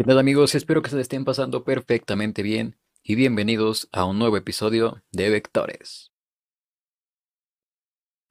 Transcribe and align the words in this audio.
¿Qué 0.00 0.04
tal 0.04 0.18
amigos? 0.18 0.54
Espero 0.54 0.80
que 0.80 0.88
se 0.88 0.98
estén 0.98 1.26
pasando 1.26 1.62
perfectamente 1.62 2.42
bien 2.42 2.78
y 3.02 3.16
bienvenidos 3.16 3.86
a 3.92 4.06
un 4.06 4.18
nuevo 4.18 4.38
episodio 4.38 5.02
de 5.12 5.28
Vectores. 5.28 6.10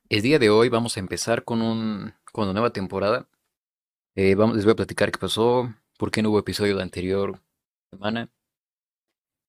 El 0.10 0.24
día 0.24 0.40
de 0.40 0.50
hoy 0.50 0.70
vamos 0.70 0.98
a 0.98 1.00
empezar 1.00 1.44
con, 1.44 1.62
un, 1.62 2.16
con 2.32 2.46
una 2.46 2.54
nueva 2.54 2.74
temporada. 2.74 3.30
Eh, 4.16 4.34
vamos, 4.34 4.56
les 4.56 4.66
voy 4.66 4.72
a 4.72 4.78
platicar 4.78 5.12
qué 5.12 5.20
pasó, 5.20 5.72
por 6.00 6.10
qué 6.10 6.24
no 6.24 6.32
hubo 6.32 6.40
episodio 6.40 6.76
la 6.76 6.82
anterior 6.82 7.40
semana 7.92 8.32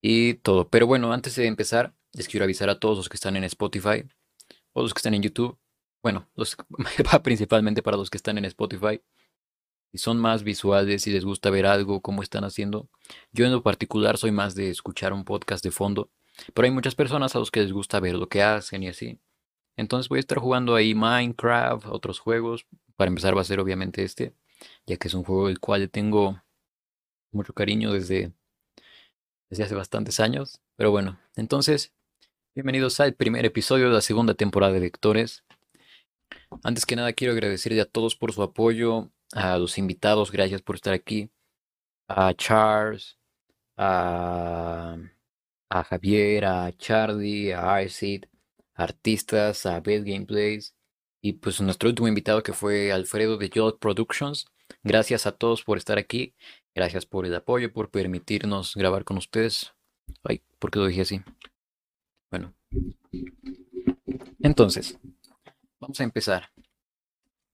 y 0.03 0.35
todo. 0.35 0.69
Pero 0.69 0.87
bueno, 0.87 1.15
antes 1.15 1.37
de 1.37 1.47
empezar, 1.47 1.95
les 2.13 2.29
quiero 2.29 2.45
avisar 2.45 2.69
a 2.69 2.79
todos 2.79 2.99
los 2.99 3.09
que 3.09 3.17
están 3.17 3.39
en 3.39 3.45
Spotify 3.45 4.05
o 4.75 4.83
los 4.83 4.93
que 4.93 4.99
están 4.99 5.15
en 5.15 5.23
YouTube. 5.23 5.59
Bueno, 6.03 6.29
los, 6.35 6.55
principalmente 7.23 7.83
para 7.83 7.97
los 7.97 8.11
que 8.11 8.19
están 8.19 8.37
en 8.37 8.45
Spotify 8.45 9.01
si 9.93 9.99
son 9.99 10.19
más 10.19 10.45
visuales, 10.45 11.03
si 11.03 11.11
les 11.11 11.25
gusta 11.25 11.51
ver 11.51 11.67
algo, 11.67 12.01
cómo 12.01 12.23
están 12.23 12.45
haciendo. 12.45 12.89
Yo 13.33 13.45
en 13.45 13.53
lo 13.53 13.63
particular 13.63 14.19
soy 14.19 14.31
más 14.31 14.55
de 14.55 14.71
escuchar 14.71 15.13
un 15.13 15.25
podcast 15.25 15.65
de 15.65 15.71
fondo, 15.71 16.11
pero 16.55 16.67
hay 16.67 16.71
muchas 16.71 16.95
personas 16.95 17.35
a 17.35 17.39
los 17.39 17.51
que 17.51 17.61
les 17.61 17.73
gusta 17.73 18.01
ver 18.01 18.15
lo 18.15 18.29
que 18.29 18.43
hacen 18.43 18.83
y 18.83 18.89
así. 18.89 19.19
Entonces 19.77 20.09
voy 20.09 20.19
a 20.19 20.21
estar 20.21 20.39
jugando 20.39 20.75
ahí 20.75 20.95
Minecraft, 20.95 21.87
otros 21.87 22.21
juegos. 22.21 22.67
Para 22.97 23.09
empezar 23.09 23.37
va 23.37 23.41
a 23.41 23.45
ser 23.45 23.61
obviamente 23.61 24.03
este, 24.05 24.35
ya 24.87 24.97
que 24.97 25.09
es 25.09 25.15
un 25.15 25.25
juego 25.25 25.49
del 25.49 25.59
cual 25.59 25.91
tengo 25.91 26.43
mucho 27.33 27.53
cariño 27.53 27.93
desde, 27.93 28.33
desde 29.49 29.65
hace 29.65 29.75
bastantes 29.75 30.21
años. 30.21 30.61
Pero 30.77 30.91
bueno, 30.91 31.19
entonces, 31.35 31.93
bienvenidos 32.55 33.01
al 33.01 33.15
primer 33.15 33.45
episodio 33.45 33.89
de 33.89 33.95
la 33.95 34.01
segunda 34.03 34.35
temporada 34.35 34.73
de 34.73 34.81
Lectores. 34.81 35.45
Antes 36.63 36.87
que 36.87 36.97
nada 36.97 37.13
quiero 37.13 37.33
agradecerle 37.33 37.81
a 37.81 37.87
todos 37.87 38.17
por 38.17 38.33
su 38.33 38.43
apoyo, 38.43 39.11
a 39.33 39.59
los 39.59 39.79
invitados, 39.79 40.31
gracias 40.33 40.63
por 40.63 40.77
estar 40.77 40.93
aquí, 40.93 41.31
a 42.09 42.35
Charles, 42.35 43.19
a, 43.77 44.97
Javier, 45.71 46.45
a 46.45 46.73
Charlie, 46.77 47.53
a 47.53 47.75
Arcid, 47.77 48.25
artistas, 48.75 49.67
a 49.67 49.81
Bad 49.81 50.05
Gameplays 50.05 50.75
y 51.23 51.35
pues 51.35 51.61
nuestro 51.61 51.89
último 51.89 52.09
invitado 52.09 52.43
que 52.43 52.53
fue 52.53 52.93
Alfredo 52.93 53.37
de 53.37 53.51
Jod 53.55 53.79
Productions. 53.79 54.47
Gracias 54.83 55.27
a 55.27 55.33
todos 55.33 55.63
por 55.63 55.79
estar 55.79 55.99
aquí, 55.99 56.35
gracias 56.75 57.07
por 57.07 57.27
el 57.27 57.35
apoyo, 57.35 57.73
por 57.73 57.91
permitirnos 57.91 58.75
grabar 58.75 59.05
con 59.05 59.19
ustedes. 59.19 59.73
Ay, 60.25 60.43
¿por 60.59 60.71
qué 60.71 60.79
lo 60.79 60.87
dije 60.87 61.03
así? 61.03 61.23
Bueno. 62.31 62.55
Entonces, 64.41 64.99
vamos 65.79 66.01
a 66.01 66.05
empezar. 66.05 66.51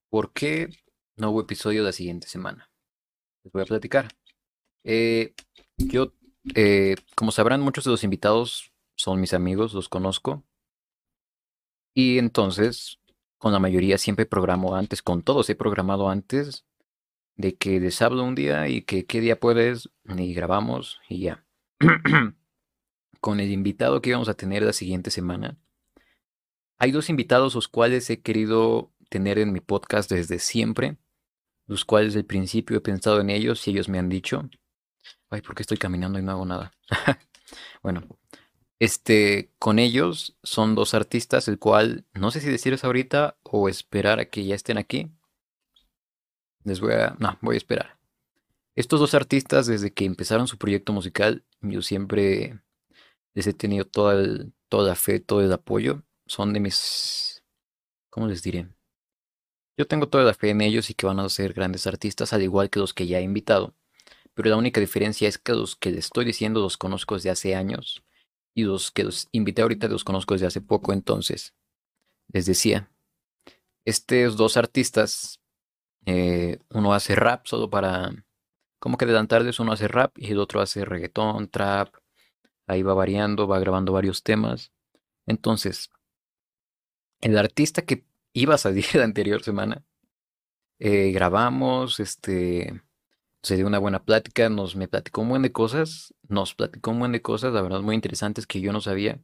¿Por 0.09 0.33
qué 0.33 0.69
no 1.17 1.31
hubo 1.31 1.41
episodio 1.41 1.83
la 1.83 1.93
siguiente 1.93 2.29
semana. 2.29 2.71
Les 3.43 3.53
voy 3.53 3.63
a 3.63 3.67
platicar. 3.67 4.09
Eh, 4.85 5.35
yo, 5.77 6.13
eh, 6.55 6.97
como 7.15 7.33
sabrán, 7.33 7.61
muchos 7.61 7.85
de 7.85 7.91
los 7.91 8.05
invitados 8.05 8.73
son 8.95 9.21
mis 9.21 9.35
amigos, 9.35 9.75
los 9.75 9.89
conozco. 9.89 10.45
Y 11.95 12.19
entonces, 12.19 12.99
con 13.39 13.53
la 13.53 13.59
mayoría 13.59 13.99
siempre 13.99 14.27
programo 14.27 14.77
antes, 14.77 15.03
con 15.03 15.23
todos 15.23 15.49
he 15.49 15.55
programado 15.55 16.09
antes 16.09 16.67
de 17.37 17.57
que 17.57 17.81
les 17.81 18.01
hablo 18.03 18.25
un 18.25 18.35
día 18.35 18.69
y 18.69 18.83
que 18.83 19.07
qué 19.07 19.21
día 19.21 19.41
puedes 19.41 19.91
y 20.05 20.35
grabamos 20.35 21.01
y 21.09 21.21
ya. 21.21 21.45
con 23.21 23.41
el 23.41 23.51
invitado 23.51 24.01
que 24.01 24.11
íbamos 24.11 24.29
a 24.29 24.35
tener 24.35 24.63
la 24.63 24.73
siguiente 24.73 25.11
semana. 25.11 25.59
Hay 26.79 26.91
dos 26.91 27.09
invitados 27.09 27.55
los 27.55 27.69
cuales 27.69 28.09
he 28.11 28.21
querido 28.21 28.93
tener 29.09 29.39
en 29.39 29.53
mi 29.53 29.61
podcast 29.61 30.11
desde 30.11 30.39
siempre 30.39 30.97
los 31.67 31.85
cuales 31.85 32.17
al 32.17 32.25
principio 32.25 32.77
he 32.77 32.81
pensado 32.81 33.21
en 33.21 33.31
ellos 33.31 33.67
y 33.67 33.71
ellos 33.73 33.89
me 33.89 33.99
han 33.99 34.09
dicho, 34.09 34.49
ay, 35.31 35.43
¿por 35.43 35.55
qué 35.55 35.63
estoy 35.63 35.79
caminando 35.79 36.19
y 36.19 36.23
no 36.23 36.33
hago 36.33 36.45
nada? 36.45 36.73
bueno, 37.83 38.07
este, 38.79 39.51
con 39.59 39.79
ellos 39.79 40.37
son 40.43 40.75
dos 40.75 40.95
artistas, 40.95 41.49
el 41.49 41.59
cual 41.59 42.05
no 42.15 42.31
sé 42.31 42.41
si 42.41 42.51
decirles 42.51 42.85
ahorita 42.85 43.39
o 43.43 43.69
esperar 43.69 44.21
a 44.21 44.27
que 44.27 44.45
ya 44.45 44.55
estén 44.55 44.79
aquí. 44.79 45.11
Les 46.65 46.81
voy 46.81 46.95
a, 46.95 47.17
no, 47.19 47.39
voy 47.41 47.55
a 47.55 47.59
esperar. 47.59 47.99
Estos 48.75 49.01
dos 49.01 49.15
artistas, 49.15 49.67
desde 49.67 49.93
que 49.93 50.05
empezaron 50.05 50.49
su 50.49 50.59
proyecto 50.59 50.93
musical, 50.93 51.45
yo 51.63 51.81
siempre 51.81 52.61
les 53.35 53.47
he 53.47 53.55
tenido 53.55 53.87
toda, 53.87 54.23
toda 54.69 54.89
la 54.89 54.95
fe, 54.97 55.21
todo 55.21 55.41
el 55.41 55.53
apoyo. 55.53 56.03
Son 56.27 56.53
de 56.53 56.61
mis, 56.61 57.43
¿cómo 58.11 58.27
les 58.27 58.43
diré? 58.43 58.69
Yo 59.77 59.87
tengo 59.87 60.09
toda 60.09 60.25
la 60.25 60.35
fe 60.35 60.51
en 60.51 60.63
ellos 60.63 60.89
y 60.91 60.95
que 60.95 61.07
van 61.07 61.21
a 61.21 61.29
ser 61.29 61.53
grandes 61.53 61.87
artistas, 61.87 62.33
al 62.33 62.43
igual 62.43 62.71
que 62.71 62.79
los 62.79 62.95
que 62.95 63.07
ya 63.07 63.19
he 63.19 63.23
invitado. 63.23 63.75
Pero 64.35 64.51
la 64.51 64.57
única 64.57 64.81
diferencia 64.81 65.29
es 65.29 65.39
que 65.39 65.53
los 65.53 65.77
que 65.77 65.91
les 65.91 66.07
estoy 66.07 66.25
diciendo 66.25 66.61
los 66.61 66.77
conozco 66.77 67.15
desde 67.15 67.31
hace 67.31 67.55
años 67.55 68.05
y 68.55 68.65
los 68.65 68.91
que 68.91 69.05
los 69.05 69.29
invité 69.33 69.63
ahorita 69.63 69.89
los 69.89 70.05
conozco 70.05 70.35
desde 70.35 70.47
hace 70.47 70.61
poco. 70.63 70.93
Entonces, 70.93 71.55
les 72.33 72.47
decía, 72.47 72.91
estos 73.85 74.37
dos 74.37 74.57
artistas, 74.57 75.41
eh, 76.07 76.59
uno 76.71 76.95
hace 76.95 77.15
rap 77.15 77.47
solo 77.47 77.69
para, 77.71 78.13
como 78.79 78.97
que 78.97 79.05
adelantarles, 79.05 79.61
uno 79.61 79.73
hace 79.73 79.89
rap 79.89 80.17
y 80.19 80.33
el 80.33 80.39
otro 80.39 80.61
hace 80.63 80.85
reggaetón, 80.85 81.49
trap. 81.49 81.95
Ahí 82.67 82.83
va 82.83 82.95
variando, 82.95 83.47
va 83.47 83.59
grabando 83.61 83.93
varios 83.93 84.23
temas. 84.23 84.73
Entonces, 85.27 85.91
el 87.21 87.37
artista 87.39 87.83
que 87.83 88.06
iba 88.37 88.55
a 88.55 88.59
salir 88.59 88.85
la 88.95 89.05
anterior 89.05 89.43
semana. 89.43 89.85
Eh, 90.79 91.11
grabamos, 91.13 92.01
este, 92.01 92.83
se 93.43 93.57
dio 93.57 93.67
una 93.67 93.79
buena 93.79 94.05
plática, 94.05 94.49
nos 94.51 94.77
me 94.77 94.89
platicó 94.89 95.23
un 95.23 95.31
buen 95.31 95.43
de 95.43 95.53
cosas, 95.53 96.15
nos 96.29 96.55
platicó 96.55 96.91
un 96.91 96.99
buen 97.01 97.13
de 97.13 97.23
cosas, 97.23 97.55
la 97.55 97.63
verdad, 97.63 97.81
muy 97.81 97.95
interesantes 97.95 98.47
que 98.47 98.61
yo 98.61 98.73
no 98.73 98.81
sabía. 98.81 99.21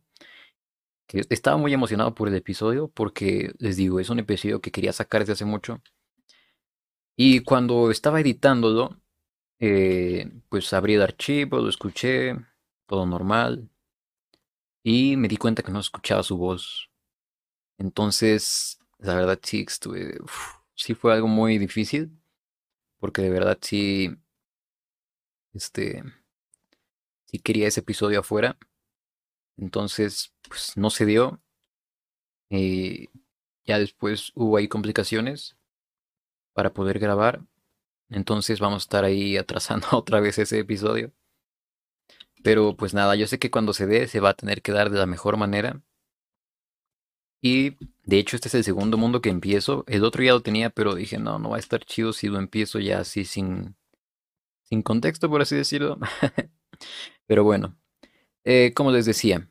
Estaba 1.08 1.58
muy 1.58 1.74
emocionado 1.74 2.14
por 2.14 2.28
el 2.28 2.34
episodio 2.34 2.88
porque, 2.88 3.52
les 3.58 3.76
digo, 3.76 4.00
es 4.00 4.08
un 4.08 4.20
episodio 4.20 4.62
que 4.62 4.70
quería 4.70 4.92
sacar 4.94 5.20
desde 5.22 5.34
hace 5.34 5.44
mucho. 5.44 5.82
Y 7.16 7.40
cuando 7.40 7.90
estaba 7.90 8.20
editándolo, 8.20 8.98
eh, 9.60 10.30
pues 10.48 10.72
abrí 10.72 10.94
el 10.94 11.02
archivo, 11.02 11.58
lo 11.58 11.68
escuché, 11.68 12.34
todo 12.86 13.04
normal. 13.04 13.68
Y 14.82 15.16
me 15.18 15.28
di 15.28 15.36
cuenta 15.36 15.62
que 15.62 15.70
no 15.70 15.80
escuchaba 15.80 16.22
su 16.22 16.38
voz. 16.38 16.90
Entonces 17.78 18.81
la 19.02 19.14
verdad 19.16 19.38
sí 19.42 19.64
estuve, 19.66 20.18
sí 20.74 20.94
fue 20.94 21.12
algo 21.12 21.28
muy 21.28 21.58
difícil, 21.58 22.10
porque 23.00 23.22
de 23.22 23.30
verdad 23.30 23.58
sí, 23.62 24.16
este, 25.54 26.02
sí 27.26 27.38
quería 27.40 27.68
ese 27.68 27.80
episodio 27.80 28.20
afuera. 28.20 28.56
Entonces, 29.56 30.34
pues 30.48 30.76
no 30.76 30.90
se 30.90 31.06
dio. 31.06 31.40
Y 32.50 33.08
ya 33.64 33.78
después 33.78 34.32
hubo 34.34 34.56
ahí 34.56 34.68
complicaciones 34.68 35.56
para 36.54 36.72
poder 36.74 36.98
grabar. 36.98 37.42
Entonces 38.10 38.60
vamos 38.60 38.84
a 38.84 38.86
estar 38.86 39.04
ahí 39.04 39.36
atrasando 39.36 39.88
otra 39.92 40.20
vez 40.20 40.38
ese 40.38 40.60
episodio. 40.60 41.12
Pero 42.42 42.76
pues 42.76 42.94
nada, 42.94 43.14
yo 43.16 43.26
sé 43.26 43.38
que 43.38 43.50
cuando 43.50 43.72
se 43.72 43.86
dé 43.86 44.08
se 44.08 44.20
va 44.20 44.30
a 44.30 44.34
tener 44.34 44.62
que 44.62 44.72
dar 44.72 44.90
de 44.90 44.98
la 44.98 45.06
mejor 45.06 45.36
manera. 45.36 45.80
Y 47.42 47.76
de 48.04 48.18
hecho, 48.18 48.36
este 48.36 48.48
es 48.48 48.54
el 48.54 48.64
segundo 48.64 48.96
mundo 48.96 49.20
que 49.20 49.28
empiezo. 49.28 49.84
El 49.88 50.04
otro 50.04 50.22
ya 50.22 50.32
lo 50.32 50.42
tenía, 50.42 50.70
pero 50.70 50.94
dije, 50.94 51.18
no, 51.18 51.38
no 51.40 51.50
va 51.50 51.56
a 51.56 51.60
estar 51.60 51.84
chido 51.84 52.12
si 52.12 52.28
lo 52.28 52.38
empiezo 52.38 52.78
ya 52.78 53.00
así 53.00 53.24
sin, 53.24 53.74
sin 54.62 54.82
contexto, 54.82 55.28
por 55.28 55.42
así 55.42 55.56
decirlo. 55.56 55.98
pero 57.26 57.44
bueno, 57.44 57.76
eh, 58.44 58.72
como 58.74 58.92
les 58.92 59.06
decía, 59.06 59.48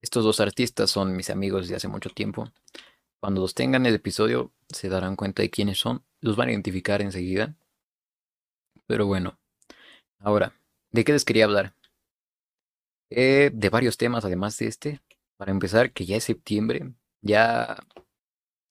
estos 0.00 0.24
dos 0.24 0.40
artistas 0.40 0.90
son 0.90 1.14
mis 1.14 1.28
amigos 1.28 1.68
de 1.68 1.76
hace 1.76 1.88
mucho 1.88 2.08
tiempo. 2.10 2.50
Cuando 3.20 3.42
los 3.42 3.54
tengan 3.54 3.84
el 3.84 3.94
episodio, 3.94 4.52
se 4.68 4.88
darán 4.88 5.14
cuenta 5.16 5.42
de 5.42 5.50
quiénes 5.50 5.78
son. 5.78 6.02
Los 6.20 6.36
van 6.36 6.48
a 6.48 6.52
identificar 6.52 7.02
enseguida. 7.02 7.54
Pero 8.86 9.06
bueno, 9.06 9.38
ahora, 10.18 10.54
¿de 10.90 11.04
qué 11.04 11.12
les 11.12 11.26
quería 11.26 11.44
hablar? 11.44 11.74
Eh, 13.10 13.50
de 13.52 13.68
varios 13.68 13.98
temas, 13.98 14.24
además 14.24 14.56
de 14.58 14.68
este. 14.68 15.00
Para 15.36 15.52
empezar, 15.52 15.92
que 15.92 16.06
ya 16.06 16.16
es 16.16 16.24
septiembre, 16.24 16.92
ya 17.22 17.76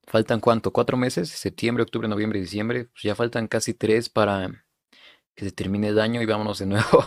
faltan 0.07 0.39
cuánto, 0.39 0.73
cuatro 0.73 0.97
meses, 0.97 1.29
septiembre, 1.29 1.83
octubre, 1.83 2.07
noviembre, 2.07 2.39
diciembre, 2.39 2.85
pues 2.85 3.03
ya 3.03 3.15
faltan 3.15 3.47
casi 3.47 3.73
tres 3.73 4.09
para 4.09 4.65
que 5.35 5.45
se 5.45 5.51
termine 5.51 5.89
el 5.89 5.99
año 5.99 6.21
y 6.21 6.25
vámonos 6.25 6.59
de 6.59 6.65
nuevo. 6.65 7.05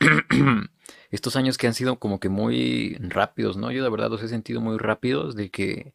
Estos 1.10 1.36
años 1.36 1.58
que 1.58 1.66
han 1.66 1.74
sido 1.74 1.98
como 1.98 2.20
que 2.20 2.28
muy 2.28 2.96
rápidos, 3.00 3.56
¿no? 3.56 3.70
Yo 3.70 3.84
de 3.84 3.90
verdad 3.90 4.10
los 4.10 4.22
he 4.22 4.28
sentido 4.28 4.60
muy 4.60 4.78
rápidos 4.78 5.36
de 5.36 5.50
que 5.50 5.94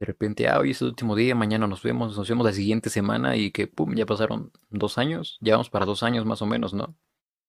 de 0.00 0.06
repente, 0.06 0.48
ah, 0.48 0.58
hoy 0.58 0.70
es 0.70 0.80
el 0.80 0.88
último 0.88 1.14
día, 1.14 1.34
mañana 1.34 1.66
nos 1.66 1.82
vemos, 1.82 2.16
nos 2.16 2.28
vemos 2.28 2.46
la 2.46 2.54
siguiente 2.54 2.88
semana 2.88 3.36
y 3.36 3.50
que, 3.50 3.66
pum, 3.66 3.94
ya 3.94 4.06
pasaron 4.06 4.50
dos 4.70 4.96
años, 4.96 5.36
ya 5.42 5.54
vamos 5.54 5.68
para 5.68 5.84
dos 5.84 6.02
años 6.02 6.24
más 6.24 6.40
o 6.40 6.46
menos, 6.46 6.72
¿no? 6.72 6.96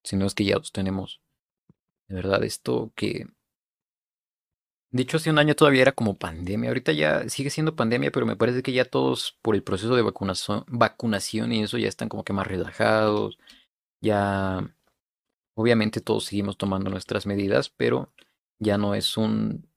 Si 0.03 0.17
no 0.17 0.25
es 0.25 0.35
que 0.35 0.44
ya 0.44 0.57
los 0.57 0.73
tenemos. 0.73 1.21
De 2.09 2.15
verdad, 2.15 2.44
esto 2.44 2.91
que 2.95 3.27
de 4.91 5.03
hecho, 5.03 5.17
hace 5.17 5.29
un 5.29 5.39
año 5.39 5.55
todavía 5.55 5.83
era 5.83 5.93
como 5.93 6.17
pandemia. 6.17 6.69
Ahorita 6.69 6.91
ya 6.91 7.29
sigue 7.29 7.49
siendo 7.49 7.75
pandemia, 7.77 8.11
pero 8.11 8.25
me 8.25 8.35
parece 8.35 8.61
que 8.61 8.73
ya 8.73 8.83
todos 8.85 9.38
por 9.41 9.55
el 9.55 9.63
proceso 9.63 9.95
de 9.95 10.01
vacunación, 10.01 10.65
vacunación 10.67 11.53
y 11.53 11.63
eso 11.63 11.77
ya 11.77 11.88
están 11.88 12.09
como 12.09 12.25
que 12.25 12.33
más 12.33 12.47
relajados. 12.47 13.38
Ya, 14.01 14.75
obviamente 15.55 16.01
todos 16.01 16.25
seguimos 16.25 16.57
tomando 16.57 16.89
nuestras 16.89 17.25
medidas, 17.25 17.69
pero 17.69 18.13
ya 18.59 18.77
no 18.77 18.95
es 18.95 19.17
un 19.17 19.69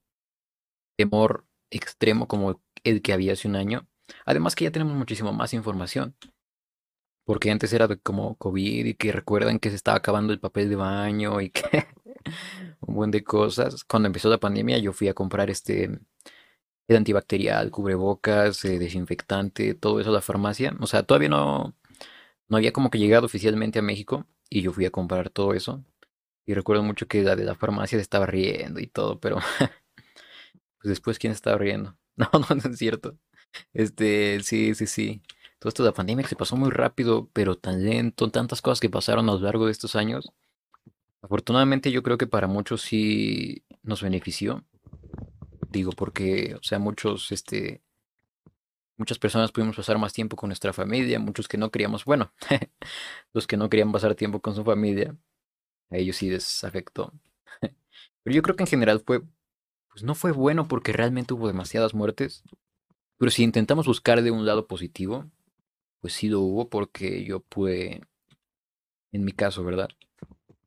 temor 0.97 1.47
extremo 1.71 2.29
como 2.29 2.61
el 2.85 3.03
que 3.03 3.13
había 3.13 3.35
hace 3.35 3.49
un 3.49 3.57
año. 3.57 3.87
Además 4.27 4.55
que 4.57 4.65
ya 4.65 4.73
tenemos 4.73 4.95
muchísimo 4.97 5.33
más 5.33 5.55
información. 5.55 6.17
Porque 7.25 7.51
antes 7.51 7.73
era 7.73 7.89
como 7.97 8.37
COVID 8.37 8.87
y 8.87 8.95
que 8.95 9.13
recuerdan 9.13 9.59
que 9.59 9.71
se 9.71 9.77
estaba 9.77 9.97
acabando 9.99 10.33
el 10.33 10.41
papel 10.41 10.69
de 10.69 10.77
baño 10.77 11.41
y 11.41 11.51
que 11.51 11.87
un 12.81 12.95
buen 12.95 13.11
de 13.11 13.25
cosas. 13.25 13.85
Cuando 13.85 14.07
empezó 14.09 14.29
la 14.31 14.39
pandemia 14.39 14.79
yo 14.79 14.93
fui 14.93 15.09
a 15.09 15.15
comprar 15.15 15.51
este 15.51 16.01
el 16.89 16.97
antibacterial, 16.97 17.71
cubrebocas, 17.71 18.65
eh, 18.65 18.79
desinfectante, 18.79 19.75
todo 19.75 20.01
eso 20.01 20.11
a 20.11 20.13
la 20.15 20.21
farmacia. 20.23 20.75
O 20.81 20.87
sea, 20.87 21.03
todavía 21.03 21.29
no, 21.31 21.75
no 22.49 22.57
había 22.57 22.73
como 22.73 22.91
que 22.91 22.99
llegado 22.99 23.27
oficialmente 23.27 23.79
a 23.79 23.83
México 23.83 24.27
y 24.51 24.63
yo 24.63 24.73
fui 24.73 24.87
a 24.87 24.91
comprar 24.91 25.31
todo 25.31 25.55
eso. 25.55 25.85
Y 26.47 26.55
recuerdo 26.55 26.83
mucho 26.83 27.09
que 27.09 27.23
la 27.23 27.37
de 27.37 27.45
la 27.45 27.55
farmacia 27.57 27.99
estaba 27.99 28.27
riendo 28.27 28.81
y 28.81 28.87
todo, 28.89 29.21
pero 29.21 29.39
pues 30.81 30.91
después 30.91 31.19
quién 31.19 31.33
estaba 31.33 31.59
riendo. 31.59 31.97
No, 32.17 32.29
no, 32.33 32.47
no 32.55 32.71
es 32.71 32.79
cierto. 32.79 33.19
Este, 33.73 34.41
sí, 34.43 34.75
sí, 34.77 34.87
sí. 34.87 35.23
Todo 35.59 35.69
esto 35.71 35.83
de 35.83 35.91
la 35.91 35.95
pandemia 35.95 36.29
se 36.29 36.37
pasó 36.37 36.57
muy 36.57 36.71
rápido, 36.71 37.29
pero 37.33 37.57
tan 37.59 37.85
lento, 37.85 38.31
tantas 38.31 38.63
cosas 38.63 38.81
que 38.81 38.91
pasaron 38.91 39.29
a 39.29 39.33
lo 39.33 39.41
largo 39.41 39.67
de 39.67 39.73
estos 39.73 39.97
años. 39.97 40.33
Afortunadamente 41.25 41.91
yo 41.91 42.03
creo 42.03 42.19
que 42.19 42.27
para 42.27 42.47
muchos 42.47 42.83
sí 42.83 43.65
nos 43.83 44.03
benefició. 44.03 44.63
Digo, 45.71 45.93
porque, 45.93 46.55
o 46.55 46.63
sea, 46.63 46.79
muchos, 46.79 47.33
este, 47.33 47.83
muchas 48.99 49.19
personas 49.19 49.51
pudimos 49.51 49.75
pasar 49.75 49.97
más 49.97 50.13
tiempo 50.13 50.37
con 50.37 50.51
nuestra 50.51 50.75
familia, 50.75 51.19
muchos 51.19 51.49
que 51.49 51.57
no 51.57 51.71
queríamos, 51.71 52.05
bueno, 52.05 52.35
los 53.33 53.47
que 53.47 53.57
no 53.57 53.71
querían 53.71 53.91
pasar 53.91 54.15
tiempo 54.15 54.41
con 54.41 54.55
su 54.55 54.65
familia, 54.65 55.17
a 55.91 55.97
ellos 55.97 56.17
sí 56.17 56.29
les 56.29 56.63
afectó. 56.63 57.11
Pero 58.23 58.37
yo 58.37 58.43
creo 58.43 58.55
que 58.55 58.65
en 58.65 58.69
general 58.69 59.01
fue, 59.01 59.23
pues 59.89 60.03
no 60.03 60.15
fue 60.15 60.33
bueno 60.33 60.69
porque 60.69 60.93
realmente 60.93 61.33
hubo 61.33 61.47
demasiadas 61.47 61.95
muertes. 61.95 62.45
Pero 63.17 63.31
si 63.31 63.45
intentamos 63.45 63.87
buscar 63.87 64.21
de 64.21 64.31
un 64.31 64.45
lado 64.45 64.67
positivo, 64.67 65.31
pues 66.03 66.13
sí 66.13 66.29
lo 66.29 66.41
hubo 66.41 66.69
porque 66.69 67.25
yo 67.25 67.41
pude, 67.41 68.03
en 69.11 69.25
mi 69.25 69.33
caso, 69.33 69.65
¿verdad? 69.65 69.89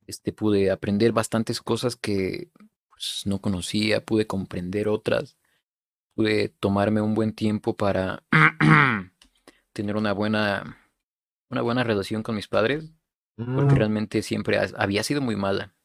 Este, 0.08 0.34
pude 0.34 0.72
aprender 0.72 1.12
bastantes 1.14 1.62
cosas 1.62 1.96
que 1.98 2.50
pues, 2.90 3.24
no 3.26 3.42
conocía, 3.42 4.06
pude 4.06 4.28
comprender 4.28 4.88
otras, 4.90 5.38
pude 6.16 6.50
tomarme 6.50 7.02
un 7.02 7.16
buen 7.16 7.34
tiempo 7.34 7.76
para 7.78 8.24
tener 9.74 9.96
una 9.98 10.14
buena, 10.14 10.78
una 11.50 11.62
buena 11.62 11.84
relación 11.84 12.24
con 12.24 12.36
mis 12.36 12.48
padres, 12.48 12.92
porque 13.56 13.76
Mm. 13.76 13.80
realmente 13.80 14.22
siempre 14.24 14.58
ha- 14.60 14.70
había 14.78 15.04
sido 15.04 15.22
muy 15.22 15.36
mala. 15.36 15.76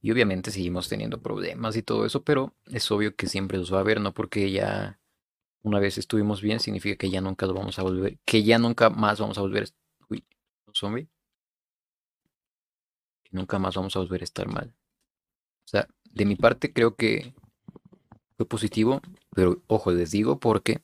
Y 0.00 0.12
obviamente 0.12 0.50
seguimos 0.50 0.88
teniendo 0.88 1.22
problemas 1.22 1.76
y 1.76 1.82
todo 1.82 2.06
eso, 2.06 2.24
pero 2.24 2.54
es 2.66 2.90
obvio 2.90 3.16
que 3.16 3.26
siempre 3.28 3.58
los 3.58 3.72
va 3.72 3.78
a 3.78 3.80
haber, 3.80 4.00
no 4.00 4.14
porque 4.14 4.50
ya 4.52 5.00
una 5.62 5.80
vez 5.80 5.98
estuvimos 5.98 6.42
bien, 6.42 6.60
significa 6.60 6.96
que 6.96 7.10
ya 7.10 7.20
nunca 7.20 7.46
lo 7.46 7.54
vamos 7.54 7.78
a 7.78 7.82
volver, 7.82 8.18
que 8.24 8.44
ya 8.44 8.58
nunca 8.58 8.90
más 8.90 9.20
vamos 9.20 9.38
a 9.38 9.42
volver, 9.42 9.68
uy, 10.10 10.24
zombie, 10.74 11.08
nunca 13.36 13.58
más 13.58 13.76
vamos 13.76 13.94
a 13.96 14.00
volver 14.00 14.22
a 14.22 14.24
estar 14.24 14.48
mal. 14.48 14.74
O 15.66 15.68
sea, 15.68 15.88
de 16.10 16.24
mi 16.24 16.36
parte 16.36 16.72
creo 16.72 16.96
que 16.96 17.34
fue 18.36 18.46
positivo, 18.46 19.00
pero 19.34 19.62
ojo, 19.68 19.92
les 19.92 20.10
digo 20.10 20.40
porque 20.40 20.82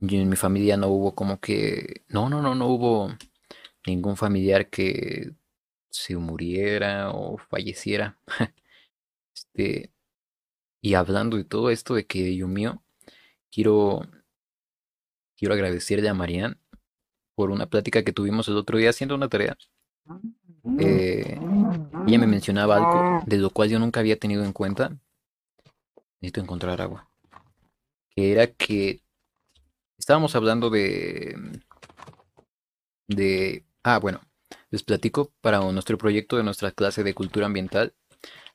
yo 0.00 0.18
en 0.18 0.28
mi 0.28 0.36
familia 0.36 0.76
no 0.76 0.88
hubo 0.88 1.14
como 1.14 1.40
que, 1.40 2.04
no, 2.08 2.28
no, 2.28 2.42
no, 2.42 2.54
no 2.54 2.66
hubo 2.68 3.08
ningún 3.86 4.16
familiar 4.16 4.68
que 4.68 5.32
se 5.90 6.16
muriera 6.16 7.10
o 7.10 7.38
falleciera. 7.38 8.18
Este, 9.34 9.90
y 10.82 10.92
hablando 10.92 11.38
de 11.38 11.44
todo 11.44 11.70
esto 11.70 11.94
de 11.94 12.06
que 12.06 12.22
Dios 12.22 12.48
mío, 12.50 12.82
quiero, 13.50 14.02
quiero 15.36 15.54
agradecerle 15.54 16.08
a 16.08 16.14
Marian 16.14 16.58
por 17.34 17.50
una 17.50 17.66
plática 17.66 18.02
que 18.02 18.12
tuvimos 18.12 18.48
el 18.48 18.56
otro 18.56 18.76
día 18.78 18.90
haciendo 18.90 19.14
una 19.14 19.28
tarea. 19.28 19.56
Eh, 20.78 21.38
ella 22.06 22.18
me 22.18 22.26
mencionaba 22.26 22.76
algo 22.76 23.22
de 23.26 23.38
lo 23.38 23.50
cual 23.50 23.68
yo 23.68 23.78
nunca 23.78 24.00
había 24.00 24.18
tenido 24.18 24.44
en 24.44 24.52
cuenta. 24.52 24.98
Necesito 26.20 26.40
encontrar 26.40 26.80
agua. 26.80 27.08
Que 28.14 28.32
era 28.32 28.46
que 28.46 29.02
estábamos 29.98 30.34
hablando 30.34 30.70
de, 30.70 31.36
de, 33.08 33.64
ah, 33.82 33.98
bueno, 33.98 34.20
les 34.70 34.82
platico 34.82 35.32
para 35.40 35.60
nuestro 35.60 35.98
proyecto 35.98 36.36
de 36.36 36.42
nuestra 36.42 36.72
clase 36.72 37.02
de 37.02 37.14
cultura 37.14 37.46
ambiental. 37.46 37.94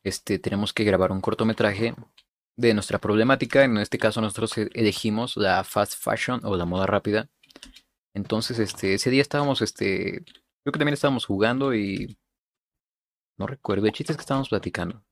Este, 0.03 0.39
tenemos 0.39 0.73
que 0.73 0.83
grabar 0.83 1.11
un 1.11 1.21
cortometraje 1.21 1.95
de 2.55 2.73
nuestra 2.73 2.99
problemática. 2.99 3.63
En 3.63 3.77
este 3.77 3.97
caso 3.97 4.21
nosotros 4.21 4.57
e- 4.57 4.69
elegimos 4.73 5.37
la 5.37 5.63
fast 5.63 5.93
fashion 6.01 6.41
o 6.43 6.55
la 6.55 6.65
moda 6.65 6.85
rápida. 6.85 7.29
Entonces, 8.13 8.57
este, 8.59 8.95
ese 8.95 9.09
día 9.09 9.21
estábamos, 9.21 9.61
este, 9.61 10.23
creo 10.63 10.71
que 10.73 10.79
también 10.79 10.93
estábamos 10.93 11.25
jugando 11.25 11.75
y 11.75 12.17
no 13.37 13.47
recuerdo. 13.47 13.85
El 13.85 13.93
chiste 13.93 14.13
es 14.13 14.17
que 14.17 14.21
estábamos 14.21 14.49
platicando. 14.49 15.03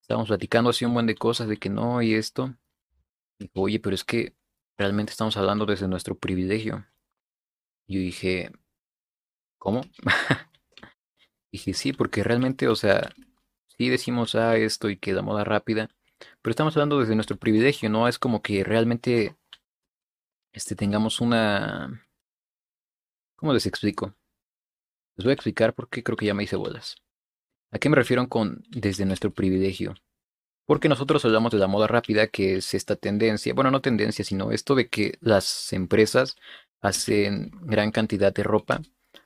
Estábamos 0.00 0.28
platicando 0.28 0.70
así 0.70 0.84
un 0.84 0.94
buen 0.94 1.06
de 1.06 1.14
cosas 1.14 1.48
de 1.48 1.56
que 1.56 1.70
no 1.70 2.02
y 2.02 2.14
esto. 2.14 2.56
Dijo, 3.38 3.52
oye, 3.54 3.80
pero 3.80 3.94
es 3.94 4.04
que 4.04 4.34
realmente 4.76 5.12
estamos 5.12 5.36
hablando 5.36 5.66
desde 5.66 5.88
nuestro 5.88 6.18
privilegio. 6.18 6.86
Y 7.86 7.94
yo 7.94 8.00
dije, 8.00 8.52
¿cómo? 9.58 9.82
Dije, 11.52 11.74
sí, 11.74 11.92
porque 11.92 12.22
realmente, 12.22 12.68
o 12.68 12.76
sea, 12.76 13.10
sí 13.76 13.88
decimos 13.88 14.34
ah, 14.34 14.56
esto 14.56 14.88
y 14.90 14.96
que 14.96 15.12
la 15.12 15.22
moda 15.22 15.44
rápida, 15.44 15.90
pero 16.42 16.50
estamos 16.50 16.76
hablando 16.76 17.00
desde 17.00 17.14
nuestro 17.14 17.36
privilegio, 17.36 17.90
no 17.90 18.08
es 18.08 18.18
como 18.18 18.42
que 18.42 18.64
realmente 18.64 19.36
este, 20.52 20.74
tengamos 20.74 21.20
una... 21.20 22.06
¿Cómo 23.36 23.52
les 23.52 23.66
explico? 23.66 24.14
Les 25.16 25.24
voy 25.24 25.30
a 25.30 25.34
explicar 25.34 25.74
porque 25.74 26.02
creo 26.02 26.16
que 26.16 26.26
ya 26.26 26.34
me 26.34 26.44
hice 26.44 26.56
bolas. 26.56 26.96
¿A 27.72 27.78
qué 27.78 27.88
me 27.88 27.96
refiero 27.96 28.28
con 28.28 28.64
desde 28.70 29.04
nuestro 29.04 29.30
privilegio? 29.32 29.94
Porque 30.66 30.88
nosotros 30.88 31.24
hablamos 31.24 31.52
de 31.52 31.58
la 31.58 31.66
moda 31.66 31.86
rápida, 31.86 32.28
que 32.28 32.56
es 32.56 32.74
esta 32.74 32.96
tendencia, 32.96 33.54
bueno, 33.54 33.70
no 33.70 33.80
tendencia, 33.80 34.24
sino 34.24 34.52
esto 34.52 34.74
de 34.74 34.88
que 34.88 35.18
las 35.20 35.72
empresas 35.72 36.36
hacen 36.80 37.50
gran 37.62 37.90
cantidad 37.90 38.32
de 38.32 38.42
ropa 38.42 38.80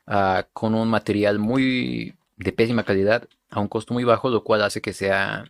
ah, 0.06 0.46
con 0.52 0.74
un 0.74 0.88
material 0.88 1.38
muy 1.38 2.16
de 2.36 2.52
pésima 2.52 2.84
calidad 2.84 3.28
a 3.50 3.60
un 3.60 3.68
costo 3.68 3.94
muy 3.94 4.04
bajo, 4.04 4.28
lo 4.30 4.44
cual 4.44 4.62
hace 4.62 4.80
que 4.80 4.92
sea, 4.92 5.44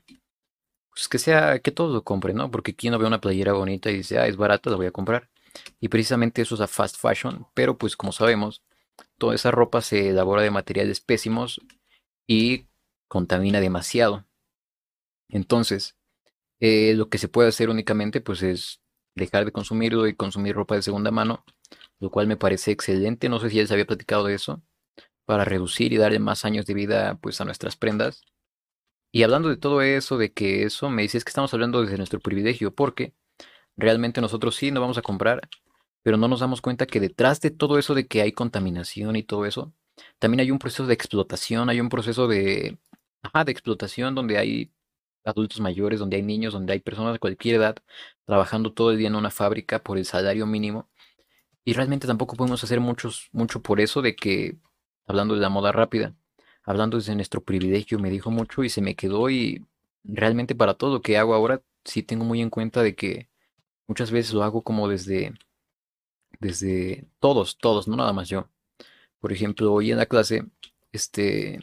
pues 0.91 1.09
que 1.09 1.19
sea, 1.19 1.59
que 1.61 1.71
todos 1.73 1.93
lo 1.93 2.05
compren, 2.05 2.37
¿no? 2.37 2.51
Porque 2.51 2.75
quien 2.75 2.93
no 2.93 2.99
ve 2.99 3.07
una 3.07 3.21
playera 3.21 3.53
bonita 3.53 3.91
y 3.91 3.99
dice, 3.99 4.19
ah, 4.19 4.27
es 4.27 4.37
barata, 4.37 4.71
la 4.71 4.77
voy 4.77 4.87
a 4.87 4.93
comprar. 4.93 5.31
Y 5.81 5.89
precisamente 5.89 6.43
eso 6.43 6.57
es 6.57 6.61
a 6.61 6.67
fast 6.67 6.97
fashion, 6.97 7.47
pero 7.55 7.79
pues 7.79 7.97
como 7.97 8.13
sabemos, 8.13 8.63
toda 9.19 9.35
esa 9.35 9.51
ropa 9.51 9.81
se 9.81 10.11
elabora 10.11 10.43
de 10.43 10.51
materiales 10.51 11.01
pésimos 11.01 11.61
y 12.27 12.67
contamina 13.09 13.61
demasiado. 13.61 14.27
Entonces, 15.29 15.97
eh, 16.61 16.95
lo 16.95 17.09
que 17.09 17.19
se 17.19 17.29
puede 17.29 17.49
hacer 17.49 17.71
únicamente 17.71 18.21
pues 18.21 18.43
es 18.43 18.81
dejar 19.15 19.45
de 19.45 19.53
consumirlo 19.53 20.07
y 20.07 20.15
consumir 20.15 20.55
ropa 20.55 20.75
de 20.77 20.83
segunda 20.83 21.11
mano, 21.11 21.45
lo 22.01 22.11
cual 22.11 22.27
me 22.27 22.37
parece 22.37 22.71
excelente. 22.73 23.29
No 23.29 23.41
sé 23.41 23.51
si 23.51 23.57
ya 23.57 23.63
les 23.63 23.73
había 23.73 23.87
platicado 23.87 24.25
de 24.25 24.35
eso, 24.35 24.63
para 25.25 25.45
reducir 25.45 25.93
y 25.93 25.97
darle 25.97 26.19
más 26.19 26.45
años 26.45 26.67
de 26.67 26.75
vida 26.75 27.19
pues 27.21 27.41
a 27.41 27.45
nuestras 27.45 27.77
prendas. 27.77 28.23
Y 29.13 29.23
hablando 29.23 29.49
de 29.49 29.57
todo 29.57 29.83
eso, 29.83 30.19
de 30.19 30.33
que 30.33 30.65
eso, 30.65 30.91
me 30.91 31.03
dices 31.03 31.25
que 31.25 31.31
estamos 31.31 31.55
hablando 31.55 31.83
desde 31.83 31.97
nuestro 31.97 32.21
privilegio, 32.21 32.75
porque 32.75 33.15
realmente 33.77 34.21
nosotros 34.21 34.57
sí 34.57 34.71
no 34.73 34.81
vamos 34.81 34.99
a 34.99 35.03
comprar, 35.03 35.49
pero 36.03 36.17
no 36.17 36.29
nos 36.29 36.41
damos 36.41 36.61
cuenta 36.61 36.87
que 36.87 37.01
detrás 37.01 37.41
de 37.41 37.51
todo 37.51 37.79
eso 37.79 37.95
de 37.95 38.07
que 38.07 38.23
hay 38.23 38.33
contaminación 38.33 39.17
y 39.17 39.23
todo 39.23 39.47
eso, 39.47 39.73
también 40.19 40.41
hay 40.41 40.51
un 40.51 40.59
proceso 40.59 40.87
de 40.87 40.95
explotación, 40.95 41.71
hay 41.71 41.81
un 41.81 41.89
proceso 41.89 42.27
de, 42.27 42.79
ajá, 43.25 43.45
de 43.45 43.53
explotación 43.53 44.15
donde 44.15 44.39
hay 44.39 44.71
adultos 45.25 45.61
mayores, 45.61 45.99
donde 46.01 46.17
hay 46.17 46.23
niños, 46.23 46.53
donde 46.53 46.75
hay 46.75 46.81
personas 46.81 47.15
de 47.15 47.19
cualquier 47.19 47.57
edad 47.57 47.77
trabajando 48.27 48.73
todo 48.73 48.91
el 48.93 48.99
día 48.99 49.09
en 49.09 49.17
una 49.17 49.31
fábrica 49.31 49.83
por 49.83 49.99
el 49.99 50.05
salario 50.05 50.47
mínimo. 50.47 50.89
Y 51.65 51.73
realmente 51.75 52.07
tampoco 52.07 52.37
podemos 52.37 52.63
hacer 52.65 52.81
muchos, 52.81 53.29
mucho 53.33 53.63
por 53.63 53.81
eso 53.81 54.03
de 54.03 54.17
que, 54.17 54.59
hablando 55.07 55.35
de 55.35 55.41
la 55.41 55.49
moda 55.49 55.73
rápida, 55.73 56.15
hablando 56.65 56.99
desde 56.99 57.15
nuestro 57.15 57.43
privilegio, 57.43 57.99
me 57.99 58.11
dijo 58.11 58.31
mucho 58.31 58.65
y 58.65 58.69
se 58.71 58.83
me 58.83 58.97
quedó 58.97 59.31
y 59.31 59.65
realmente 60.05 60.55
para 60.55 60.75
todo 60.75 60.95
lo 60.95 61.03
que 61.03 61.19
hago 61.19 61.35
ahora, 61.35 61.63
sí 61.85 62.03
tengo 62.03 62.25
muy 62.25 62.43
en 62.43 62.51
cuenta 62.51 62.83
de 62.83 62.95
que 62.95 63.29
muchas 63.87 64.11
veces 64.11 64.35
lo 64.35 64.43
hago 64.45 64.63
como 64.63 64.89
desde, 64.89 65.35
desde 66.41 67.07
todos, 67.21 67.59
todos, 67.59 67.89
no 67.89 67.97
nada 67.97 68.13
más 68.13 68.29
yo. 68.29 68.49
Por 69.21 69.33
ejemplo, 69.33 69.73
hoy 69.73 69.91
en 69.91 69.99
la 69.99 70.07
clase, 70.07 70.45
este, 70.93 71.61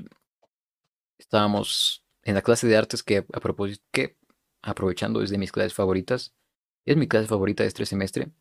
estábamos 1.32 2.04
en 2.24 2.36
la 2.36 2.42
clase 2.42 2.68
de 2.68 2.76
artes 2.76 3.04
que 3.04 3.20
a 3.20 3.40
propósito, 3.40 3.82
que 3.92 4.18
aprovechando 4.62 5.24
es 5.24 5.30
de 5.30 5.38
mis 5.38 5.54
clases 5.54 5.74
favoritas, 5.74 6.36
es 6.86 6.98
mi 6.98 7.08
clase 7.08 7.28
favorita 7.28 7.64
de 7.64 7.70
este 7.70 7.86
semestre, 7.86 8.32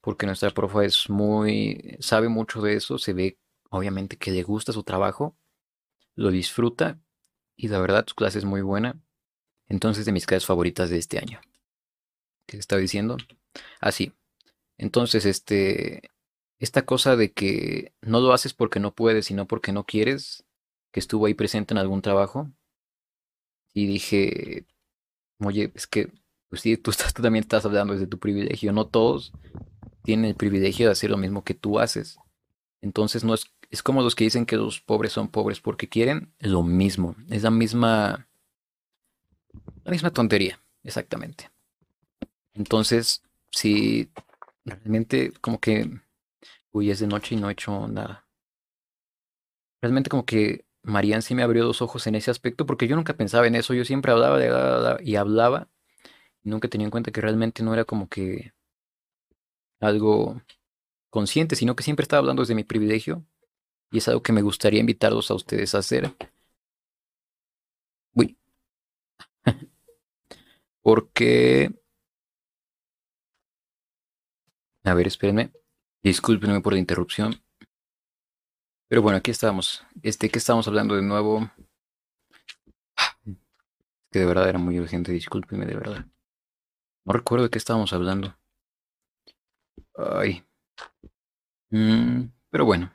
porque 0.00 0.26
nuestra 0.26 0.50
profa 0.50 0.84
es 0.84 1.08
muy, 1.08 1.96
sabe 2.00 2.28
mucho 2.28 2.60
de 2.60 2.74
eso, 2.74 2.98
se 2.98 3.12
ve 3.12 3.38
obviamente 3.70 4.18
que 4.18 4.32
le 4.32 4.42
gusta 4.42 4.72
su 4.72 4.82
trabajo 4.82 5.36
lo 6.14 6.30
disfruta 6.30 7.00
y 7.56 7.68
la 7.68 7.80
verdad 7.80 8.04
su 8.06 8.14
clase 8.14 8.38
es 8.38 8.44
muy 8.44 8.60
buena. 8.60 9.00
Entonces, 9.68 10.04
de 10.04 10.12
mis 10.12 10.26
clases 10.26 10.46
favoritas 10.46 10.90
de 10.90 10.98
este 10.98 11.18
año. 11.18 11.40
¿Qué 12.46 12.56
estaba 12.56 12.80
diciendo? 12.80 13.16
Así. 13.80 14.12
Entonces, 14.76 15.24
este, 15.24 16.10
esta 16.58 16.84
cosa 16.84 17.16
de 17.16 17.32
que 17.32 17.94
no 18.02 18.20
lo 18.20 18.32
haces 18.32 18.52
porque 18.52 18.80
no 18.80 18.94
puedes, 18.94 19.26
sino 19.26 19.46
porque 19.46 19.72
no 19.72 19.84
quieres, 19.84 20.44
que 20.92 21.00
estuvo 21.00 21.26
ahí 21.26 21.34
presente 21.34 21.74
en 21.74 21.78
algún 21.78 22.02
trabajo. 22.02 22.50
Y 23.74 23.86
dije, 23.86 24.66
oye, 25.40 25.72
es 25.74 25.86
que, 25.86 26.12
pues 26.48 26.62
sí, 26.62 26.76
tú, 26.76 26.90
estás, 26.90 27.14
tú 27.14 27.22
también 27.22 27.42
estás 27.42 27.64
hablando 27.64 27.94
desde 27.94 28.06
tu 28.06 28.18
privilegio. 28.18 28.72
No 28.72 28.86
todos 28.86 29.32
tienen 30.04 30.26
el 30.26 30.36
privilegio 30.36 30.86
de 30.86 30.92
hacer 30.92 31.10
lo 31.10 31.16
mismo 31.16 31.42
que 31.42 31.54
tú 31.54 31.78
haces. 31.78 32.18
Entonces, 32.82 33.24
no 33.24 33.34
es, 33.34 33.50
es 33.70 33.82
como 33.82 34.02
los 34.02 34.14
que 34.14 34.24
dicen 34.24 34.44
que 34.44 34.56
los 34.56 34.80
pobres 34.80 35.12
son 35.12 35.28
pobres 35.28 35.60
porque 35.60 35.88
quieren, 35.88 36.34
lo 36.38 36.62
mismo. 36.62 37.16
Es 37.30 37.42
la 37.42 37.50
misma, 37.50 38.28
la 39.84 39.90
misma 39.90 40.10
tontería, 40.10 40.60
exactamente. 40.82 41.50
Entonces, 42.52 43.22
si 43.50 44.10
realmente 44.64 45.32
como 45.40 45.58
que, 45.58 45.90
uy, 46.72 46.90
es 46.90 47.00
de 47.00 47.06
noche 47.06 47.34
y 47.34 47.38
no 47.38 47.48
he 47.48 47.52
hecho 47.52 47.88
nada. 47.88 48.26
Realmente 49.80 50.10
como 50.10 50.26
que 50.26 50.64
Marian 50.84 51.22
sí 51.22 51.34
me 51.34 51.42
abrió 51.42 51.64
los 51.64 51.82
ojos 51.82 52.06
en 52.06 52.14
ese 52.16 52.30
aspecto 52.30 52.66
porque 52.66 52.88
yo 52.88 52.96
nunca 52.96 53.14
pensaba 53.16 53.46
en 53.46 53.54
eso. 53.54 53.74
Yo 53.74 53.84
siempre 53.84 54.12
hablaba 54.12 54.38
de, 54.38 55.04
y 55.04 55.16
hablaba 55.16 55.68
nunca 56.44 56.68
tenía 56.68 56.86
en 56.86 56.92
cuenta 56.92 57.12
que 57.12 57.20
realmente 57.20 57.62
no 57.62 57.74
era 57.74 57.84
como 57.84 58.08
que 58.08 58.52
algo 59.80 60.40
consciente, 61.10 61.56
sino 61.56 61.76
que 61.76 61.84
siempre 61.84 62.04
estaba 62.04 62.20
hablando 62.20 62.42
desde 62.42 62.54
mi 62.56 62.64
privilegio 62.64 63.24
y 63.92 63.98
es 63.98 64.08
algo 64.08 64.22
que 64.22 64.32
me 64.32 64.42
gustaría 64.42 64.80
invitarlos 64.80 65.30
a 65.30 65.34
ustedes 65.34 65.74
a 65.74 65.78
hacer. 65.78 66.14
Uy. 68.14 68.36
Porque 70.82 71.70
A 74.84 74.94
ver, 74.94 75.08
espérenme. 75.08 75.50
Discúlpenme 76.04 76.60
por 76.60 76.72
la 76.74 76.78
interrupción. 76.78 77.42
Pero 78.92 79.00
bueno, 79.00 79.16
aquí 79.16 79.30
estamos. 79.30 79.82
Este, 80.02 80.28
¿qué 80.28 80.38
estamos 80.38 80.68
hablando 80.68 80.94
de 80.94 81.00
nuevo? 81.00 81.50
Que 84.10 84.18
de 84.18 84.26
verdad 84.26 84.50
era 84.50 84.58
muy 84.58 84.78
urgente, 84.78 85.12
discúlpenme 85.12 85.64
de 85.64 85.76
verdad. 85.76 86.06
No 87.06 87.14
recuerdo 87.14 87.44
de 87.44 87.50
qué 87.50 87.56
estábamos 87.56 87.94
hablando. 87.94 88.36
Ay. 89.96 90.44
Mm, 91.70 92.24
pero 92.50 92.66
bueno. 92.66 92.92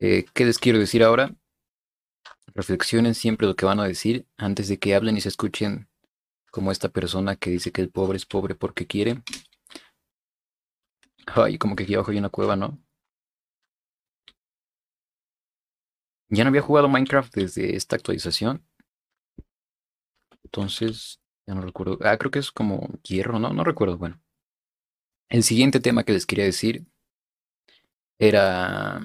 Eh, 0.00 0.24
¿Qué 0.34 0.44
les 0.44 0.58
quiero 0.58 0.80
decir 0.80 1.04
ahora? 1.04 1.32
Reflexionen 2.52 3.14
siempre 3.14 3.46
lo 3.46 3.54
que 3.54 3.66
van 3.66 3.78
a 3.78 3.84
decir 3.84 4.26
antes 4.36 4.66
de 4.66 4.80
que 4.80 4.96
hablen 4.96 5.18
y 5.18 5.20
se 5.20 5.28
escuchen 5.28 5.88
como 6.50 6.72
esta 6.72 6.88
persona 6.88 7.36
que 7.36 7.50
dice 7.50 7.70
que 7.70 7.80
el 7.80 7.90
pobre 7.90 8.16
es 8.16 8.26
pobre 8.26 8.56
porque 8.56 8.88
quiere. 8.88 9.22
Ay, 11.26 11.58
como 11.58 11.76
que 11.76 11.84
aquí 11.84 11.94
abajo 11.94 12.10
hay 12.10 12.18
una 12.18 12.28
cueva, 12.28 12.56
¿no? 12.56 12.76
Ya 16.30 16.44
no 16.44 16.48
había 16.48 16.62
jugado 16.62 16.88
Minecraft 16.88 17.34
desde 17.34 17.76
esta 17.76 17.96
actualización. 17.96 18.64
Entonces, 20.44 21.20
ya 21.46 21.54
no 21.54 21.60
recuerdo. 21.62 21.98
Ah, 22.02 22.16
creo 22.18 22.30
que 22.30 22.38
es 22.38 22.50
como 22.52 22.88
hierro, 23.02 23.38
¿no? 23.38 23.52
No 23.52 23.64
recuerdo. 23.64 23.98
Bueno. 23.98 24.20
El 25.28 25.44
siguiente 25.44 25.80
tema 25.80 26.04
que 26.04 26.12
les 26.12 26.26
quería 26.26 26.44
decir 26.44 26.84
era... 28.20 29.00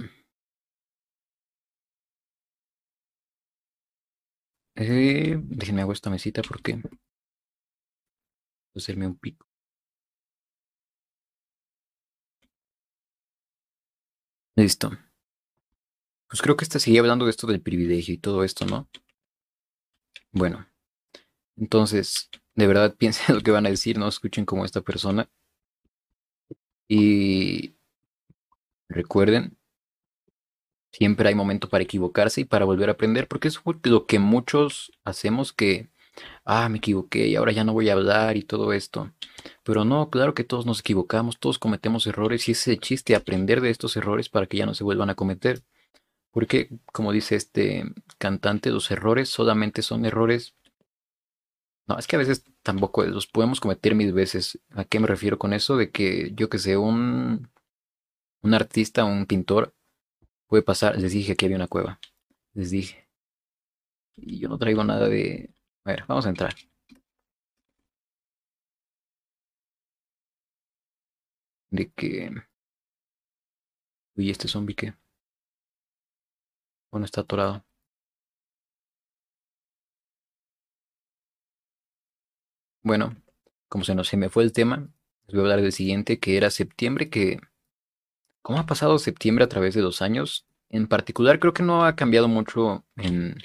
Eh, 4.76 5.38
déjenme 5.42 5.82
hago 5.82 5.92
esta 5.94 6.10
mesita 6.10 6.42
porque... 6.42 6.82
Hacerme 8.76 9.08
un 9.08 9.16
pico. 9.18 9.46
Listo. 14.58 14.98
Pues 16.36 16.42
creo 16.42 16.58
que 16.58 16.66
esta 16.66 16.80
seguía 16.80 17.00
hablando 17.00 17.24
de 17.24 17.32
esto 17.32 17.48
del 17.48 17.62
privilegio 17.62 18.14
y 18.14 18.18
todo 18.18 18.44
esto, 18.44 18.66
¿no? 18.66 18.90
Bueno, 20.34 20.68
entonces, 21.56 22.30
de 22.56 22.68
verdad 22.68 22.94
piensen 23.00 23.36
lo 23.38 23.42
que 23.42 23.52
van 23.52 23.66
a 23.66 23.70
decir, 23.70 23.98
no 23.98 24.10
escuchen 24.10 24.44
como 24.44 24.66
esta 24.66 24.82
persona. 24.82 25.30
Y 26.90 27.78
recuerden, 28.90 29.58
siempre 30.92 31.30
hay 31.30 31.36
momento 31.36 31.70
para 31.70 31.86
equivocarse 31.86 32.42
y 32.42 32.44
para 32.44 32.66
volver 32.66 32.90
a 32.90 32.94
aprender, 32.94 33.30
porque 33.30 33.48
es 33.48 33.62
lo 33.84 34.06
que 34.06 34.20
muchos 34.20 34.92
hacemos 35.06 35.54
que 35.54 35.90
ah, 36.44 36.68
me 36.68 36.80
equivoqué 36.80 37.28
y 37.30 37.38
ahora 37.38 37.54
ya 37.54 37.64
no 37.64 37.72
voy 37.72 37.88
a 37.88 37.94
hablar 37.94 38.36
y 38.36 38.44
todo 38.44 38.74
esto. 38.74 39.14
Pero 39.64 39.86
no, 39.86 40.10
claro 40.10 40.34
que 40.34 40.44
todos 40.44 40.66
nos 40.66 40.82
equivocamos, 40.82 41.40
todos 41.40 41.60
cometemos 41.60 42.06
errores 42.08 42.50
y 42.50 42.52
ese 42.52 42.74
es 42.74 42.80
chiste, 42.82 43.16
aprender 43.16 43.62
de 43.62 43.70
estos 43.70 43.96
errores 43.96 44.28
para 44.28 44.48
que 44.48 44.58
ya 44.58 44.66
no 44.66 44.74
se 44.74 44.84
vuelvan 44.84 45.10
a 45.10 45.16
cometer. 45.16 45.64
Porque, 46.36 46.70
como 46.92 47.14
dice 47.14 47.38
este 47.38 47.86
cantante, 48.18 48.70
los 48.70 48.92
errores 48.92 49.30
solamente 49.30 49.82
son 49.82 50.04
errores. 50.04 50.54
No, 51.88 51.98
es 51.98 52.08
que 52.08 52.18
a 52.18 52.20
veces 52.20 52.44
tampoco 52.62 53.06
los 53.06 53.26
podemos 53.26 53.62
cometer 53.62 53.96
mil 53.96 54.12
veces. 54.12 54.60
¿A 54.72 54.84
qué 54.84 55.00
me 55.00 55.08
refiero 55.08 55.40
con 55.40 55.54
eso? 55.54 55.78
De 55.78 55.92
que 55.92 56.34
yo 56.36 56.50
que 56.50 56.60
sé, 56.60 56.76
un, 56.76 57.50
un 58.42 58.54
artista, 58.54 59.06
un 59.06 59.28
pintor, 59.28 59.74
puede 60.48 60.62
pasar. 60.62 61.00
Les 61.00 61.14
dije 61.14 61.38
que 61.38 61.46
había 61.46 61.56
una 61.56 61.70
cueva. 61.70 62.02
Les 62.54 62.70
dije. 62.70 63.08
Y 64.18 64.40
yo 64.40 64.50
no 64.50 64.58
traigo 64.58 64.84
nada 64.84 65.08
de, 65.08 65.54
a 65.86 65.92
ver, 65.92 66.04
vamos 66.06 66.26
a 66.26 66.30
entrar. 66.30 66.54
De 71.70 71.90
que... 71.92 72.32
Uy, 74.18 74.30
este 74.30 74.50
zombie 74.50 74.76
que... 74.76 74.94
Bueno, 76.96 77.04
está 77.04 77.20
atorado. 77.20 77.66
Bueno, 82.84 83.18
como 83.68 83.84
se 83.84 83.94
nos 83.96 84.08
se 84.08 84.16
me 84.16 84.30
fue 84.30 84.44
el 84.44 84.54
tema, 84.54 84.88
les 85.28 85.34
voy 85.36 85.40
a 85.40 85.42
hablar 85.42 85.62
del 85.62 85.74
siguiente, 85.74 86.22
que 86.22 86.38
era 86.38 86.50
septiembre, 86.50 87.10
que... 87.10 87.42
¿Cómo 88.42 88.60
ha 88.60 88.66
pasado 88.66 88.98
septiembre 88.98 89.44
a 89.44 89.50
través 89.50 89.76
de 89.76 89.82
dos 89.82 90.02
años? 90.02 90.48
En 90.70 90.88
particular, 90.88 91.42
creo 91.42 91.54
que 91.54 91.64
no 91.64 91.84
ha 91.84 91.98
cambiado 91.98 92.30
mucho 92.30 92.86
en, 92.96 93.40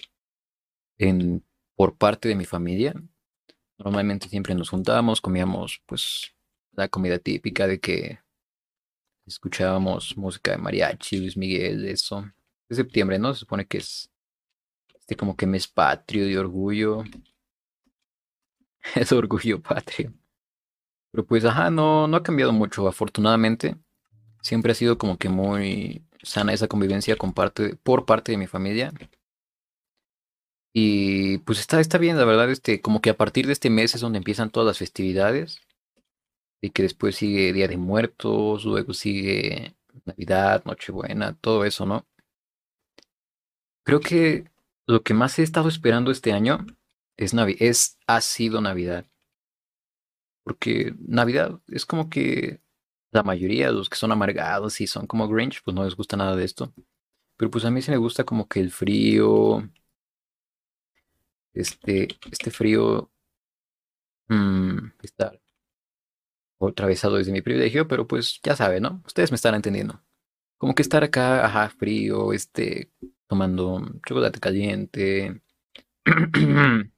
en 0.99 1.45
por 1.75 1.97
parte 1.99 2.29
de 2.29 2.37
mi 2.37 2.45
familia. 2.45 2.95
Normalmente 3.79 4.29
siempre 4.29 4.55
nos 4.55 4.71
juntábamos, 4.71 5.21
comíamos 5.21 5.83
pues 5.87 6.37
la 6.71 6.87
comida 6.87 7.19
típica 7.19 7.67
de 7.67 7.81
que 7.81 8.21
escuchábamos 9.27 10.17
música 10.17 10.53
de 10.53 10.59
mariachi, 10.59 11.19
Luis 11.19 11.37
Miguel, 11.37 11.85
eso. 11.89 12.31
De 12.71 12.77
septiembre, 12.77 13.19
¿no? 13.19 13.35
Se 13.35 13.41
supone 13.41 13.67
que 13.67 13.79
es 13.79 14.11
este 14.99 15.17
como 15.17 15.37
que 15.37 15.47
mes 15.47 15.69
patrio 15.69 16.25
de 16.25 16.39
orgullo. 16.39 17.05
es 18.95 19.13
orgullo 19.13 19.61
patrio. 19.61 20.15
Pero 21.11 21.27
pues, 21.27 21.45
ajá, 21.45 21.71
no, 21.71 22.07
no 22.07 22.17
ha 22.17 22.23
cambiado 22.23 22.53
mucho, 22.53 22.87
afortunadamente. 22.87 23.77
Siempre 24.43 24.73
ha 24.73 24.75
sido 24.75 24.99
como 24.99 25.19
que 25.19 25.29
muy 25.29 26.05
sana 26.23 26.53
esa 26.53 26.69
convivencia 26.69 27.17
por 27.83 28.07
parte 28.07 28.33
de 28.33 28.39
mi 28.39 28.47
familia. 28.47 28.93
Y 30.73 31.39
pues 31.39 31.59
está, 31.59 31.81
está 31.81 31.99
bien, 31.99 32.17
la 32.17 32.25
verdad, 32.25 32.49
este, 32.51 32.81
como 32.81 33.01
que 33.01 33.11
a 33.11 33.17
partir 33.17 33.47
de 33.47 33.53
este 33.53 33.71
mes 33.71 33.95
es 33.95 34.01
donde 34.01 34.19
empiezan 34.19 34.51
todas 34.51 34.67
las 34.67 34.79
festividades. 34.79 35.59
Y 36.63 36.71
que 36.71 36.83
después 36.83 37.17
sigue 37.17 37.53
Día 37.53 37.69
de 37.69 37.79
Muertos, 37.79 38.65
luego 38.65 38.93
sigue 38.95 39.75
Navidad, 40.05 40.63
Nochebuena, 40.65 41.35
todo 41.35 41.65
eso, 41.65 41.87
¿no? 41.87 42.07
Creo 43.85 44.01
que 44.01 44.45
lo 44.87 45.03
que 45.03 45.15
más 45.15 45.39
he 45.39 45.43
estado 45.43 45.69
esperando 45.69 46.11
este 46.11 46.33
año 46.33 46.67
es 47.17 47.35
Navi 47.35 47.57
es, 47.61 47.99
ha 48.07 48.21
sido 48.21 48.61
Navidad. 48.61 49.07
Porque 50.45 50.95
Navidad 50.99 51.61
es 51.69 51.87
como 51.87 52.09
que 52.11 52.61
la 53.13 53.23
mayoría 53.23 53.67
de 53.69 53.73
los 53.73 53.89
que 53.89 53.97
son 53.97 54.13
amargados 54.13 54.81
y 54.81 54.87
son 54.87 55.07
como 55.07 55.29
Grinch, 55.29 55.63
pues 55.63 55.75
no 55.75 55.85
les 55.85 55.97
gusta 55.97 56.17
nada 56.17 56.37
de 56.37 56.45
esto. 56.45 56.73
Pero 57.37 57.51
pues 57.51 57.65
a 57.65 57.71
mí 57.71 57.83
sí 57.83 57.91
me 57.91 57.97
gusta 57.97 58.25
como 58.25 58.49
que 58.49 58.61
el 58.61 58.71
frío, 58.71 59.63
este, 61.55 62.09
este 62.31 62.51
frío 62.51 63.11
mm, 64.29 64.93
está 65.03 65.33
atravesado 66.61 67.17
desde 67.17 67.33
mi 67.33 67.43
privilegio, 67.43 67.89
pero 67.89 68.07
pues 68.07 68.41
ya 68.43 68.57
saben, 68.57 68.83
¿no? 68.83 69.03
Ustedes 69.07 69.31
me 69.31 69.37
están 69.37 69.55
entendiendo. 69.55 70.03
Como 70.59 70.75
que 70.75 70.83
estar 70.83 71.03
acá, 71.05 71.45
ajá, 71.47 71.71
frío, 71.71 72.33
este, 72.33 72.91
tomando 73.31 73.81
chocolate 74.05 74.41
caliente, 74.41 75.41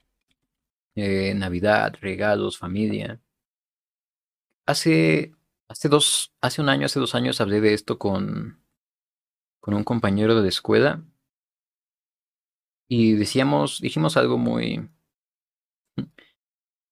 eh, 0.95 1.35
Navidad, 1.35 1.95
regalos, 2.01 2.57
familia. 2.57 3.21
Hace, 4.67 5.35
hace 5.69 5.89
dos, 5.89 6.33
hace 6.41 6.63
un 6.63 6.69
año, 6.71 6.87
hace 6.87 7.01
dos 7.01 7.15
años 7.15 7.41
hablé 7.41 7.61
de 7.61 7.75
esto 7.75 7.99
con, 7.99 8.63
con 9.61 9.75
un 9.75 9.85
compañero 9.85 10.35
de 10.35 10.43
la 10.43 10.49
escuela 10.49 11.05
Y 12.89 13.15
decíamos, 13.15 13.81
dijimos 13.81 14.17
algo 14.17 14.39
muy... 14.39 14.89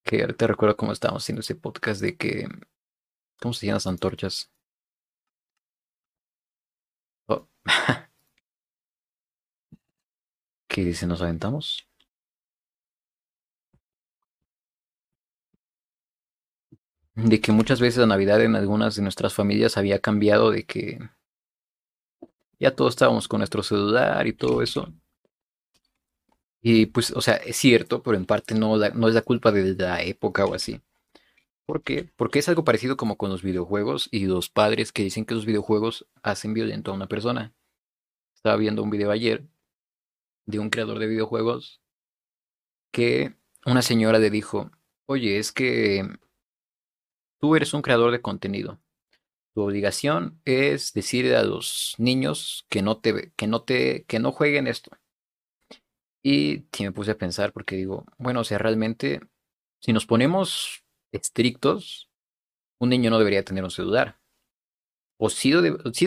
Que 0.04 0.20
ahora 0.22 0.34
te 0.34 0.46
recuerdo 0.46 0.76
cómo 0.76 0.92
estábamos 0.92 1.22
haciendo 1.22 1.40
ese 1.40 1.54
podcast 1.54 2.02
de 2.02 2.16
que... 2.16 2.46
¿Cómo 3.40 3.54
se 3.54 3.66
llaman 3.66 3.76
las 3.76 3.86
antorchas? 3.86 4.50
Oh. 7.28 7.46
¿Qué 10.80 10.86
dice? 10.86 11.06
¿Nos 11.06 11.20
aventamos? 11.20 11.86
De 17.14 17.38
que 17.42 17.52
muchas 17.52 17.82
veces 17.82 17.98
la 17.98 18.06
Navidad 18.06 18.40
en 18.40 18.56
algunas 18.56 18.96
de 18.96 19.02
nuestras 19.02 19.34
familias 19.34 19.76
había 19.76 19.98
cambiado 19.98 20.50
de 20.50 20.64
que 20.64 20.98
ya 22.58 22.74
todos 22.74 22.94
estábamos 22.94 23.28
con 23.28 23.40
nuestro 23.40 23.62
celular 23.62 24.26
y 24.26 24.32
todo 24.32 24.62
eso. 24.62 24.90
Y 26.62 26.86
pues, 26.86 27.10
o 27.10 27.20
sea, 27.20 27.34
es 27.34 27.58
cierto, 27.58 28.02
pero 28.02 28.16
en 28.16 28.24
parte 28.24 28.54
no, 28.54 28.78
no 28.78 29.08
es 29.08 29.14
la 29.14 29.20
culpa 29.20 29.52
de 29.52 29.74
la 29.74 30.02
época 30.02 30.46
o 30.46 30.54
así. 30.54 30.80
¿Por 31.66 31.82
qué? 31.82 32.10
Porque 32.16 32.38
es 32.38 32.48
algo 32.48 32.64
parecido 32.64 32.96
como 32.96 33.18
con 33.18 33.28
los 33.28 33.42
videojuegos 33.42 34.08
y 34.10 34.24
los 34.24 34.48
padres 34.48 34.92
que 34.92 35.02
dicen 35.02 35.26
que 35.26 35.34
los 35.34 35.44
videojuegos 35.44 36.06
hacen 36.22 36.54
violento 36.54 36.90
a 36.90 36.94
una 36.94 37.06
persona. 37.06 37.52
Estaba 38.34 38.56
viendo 38.56 38.82
un 38.82 38.88
video 38.88 39.10
ayer 39.10 39.49
de 40.46 40.58
un 40.58 40.70
creador 40.70 40.98
de 40.98 41.06
videojuegos 41.06 41.80
que 42.92 43.34
una 43.66 43.82
señora 43.82 44.18
le 44.18 44.30
dijo, 44.30 44.70
oye, 45.06 45.38
es 45.38 45.52
que 45.52 46.06
tú 47.38 47.56
eres 47.56 47.74
un 47.74 47.82
creador 47.82 48.10
de 48.12 48.20
contenido. 48.20 48.80
Tu 49.54 49.62
obligación 49.62 50.40
es 50.44 50.92
decirle 50.92 51.36
a 51.36 51.42
los 51.42 51.94
niños 51.98 52.66
que 52.68 52.82
no 52.82 52.98
te, 52.98 53.32
que 53.36 53.46
no 53.46 53.62
te, 53.62 54.04
que 54.04 54.18
no 54.18 54.32
jueguen 54.32 54.66
esto. 54.66 54.90
Y 56.22 56.66
me 56.78 56.92
puse 56.92 57.12
a 57.12 57.18
pensar 57.18 57.52
porque 57.52 57.76
digo, 57.76 58.04
bueno, 58.18 58.40
o 58.40 58.44
sea, 58.44 58.58
realmente, 58.58 59.20
si 59.80 59.92
nos 59.92 60.06
ponemos 60.06 60.84
estrictos, 61.12 62.10
un 62.78 62.90
niño 62.90 63.10
no 63.10 63.18
debería 63.18 63.44
tener 63.44 63.64
un 63.64 63.70
celular. 63.70 64.18
O 65.16 65.28
sí 65.30 65.52
lo, 65.52 65.60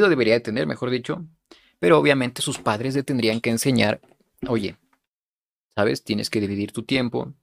debería 0.10 0.42
tener, 0.42 0.66
mejor 0.66 0.90
dicho. 0.90 1.26
Pero 1.80 2.00
obviamente 2.00 2.42
sus 2.42 2.60
padres 2.60 2.96
le 2.96 3.04
tendrían 3.04 3.42
que 3.42 3.50
enseñar, 3.50 4.02
oye, 4.48 4.78
¿sabes? 5.76 6.04
Tienes 6.04 6.30
que 6.30 6.42
dividir 6.42 6.72
tu 6.72 6.84
tiempo. 6.84 7.34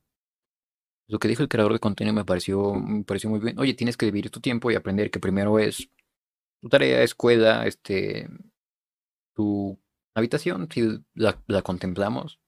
Lo 1.08 1.18
que 1.18 1.28
dijo 1.28 1.42
el 1.42 1.48
creador 1.48 1.72
de 1.72 1.80
contenido 1.80 2.14
me 2.14 2.24
pareció, 2.24 2.74
pareció 3.06 3.30
muy 3.30 3.40
bien. 3.40 3.58
Oye, 3.58 3.74
tienes 3.74 3.96
que 3.96 4.06
dividir 4.06 4.30
tu 4.30 4.40
tiempo 4.40 4.70
y 4.70 4.76
aprender 4.76 5.10
que 5.10 5.20
primero 5.20 5.58
es 5.58 5.90
tu 6.60 6.68
tarea, 6.68 7.02
escuela, 7.02 7.66
este, 7.66 8.28
tu 9.34 9.78
habitación, 10.14 10.68
si 10.70 11.02
la 11.14 11.62
contemplamos 11.62 12.40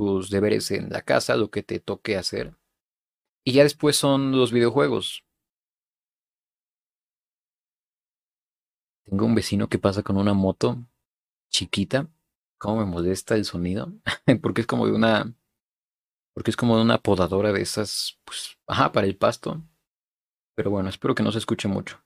tus 0.00 0.30
deberes 0.30 0.70
en 0.70 0.88
la 0.88 1.02
casa, 1.02 1.36
lo 1.36 1.50
que 1.50 1.62
te 1.62 1.78
toque 1.78 2.16
hacer. 2.16 2.56
Y 3.44 3.52
ya 3.52 3.64
después 3.64 3.96
son 3.96 4.32
los 4.32 4.50
videojuegos. 4.50 5.24
Tengo 9.04 9.26
un 9.26 9.34
vecino 9.34 9.68
que 9.68 9.78
pasa 9.78 10.02
con 10.02 10.16
una 10.16 10.32
moto 10.32 10.78
chiquita. 11.50 12.08
¿Cómo 12.60 12.76
me 12.76 12.84
molesta 12.84 13.36
el 13.36 13.46
sonido? 13.46 13.90
porque 14.42 14.60
es 14.60 14.66
como 14.66 14.86
de 14.86 14.92
una. 14.92 15.34
Porque 16.34 16.50
es 16.50 16.56
como 16.56 16.76
de 16.76 16.82
una 16.82 16.98
podadora 16.98 17.52
de 17.52 17.62
esas. 17.62 18.20
Pues. 18.24 18.58
Ajá, 18.66 18.92
para 18.92 19.06
el 19.06 19.16
pasto. 19.16 19.62
Pero 20.54 20.70
bueno, 20.70 20.90
espero 20.90 21.14
que 21.14 21.22
no 21.22 21.32
se 21.32 21.38
escuche 21.38 21.68
mucho. 21.68 22.04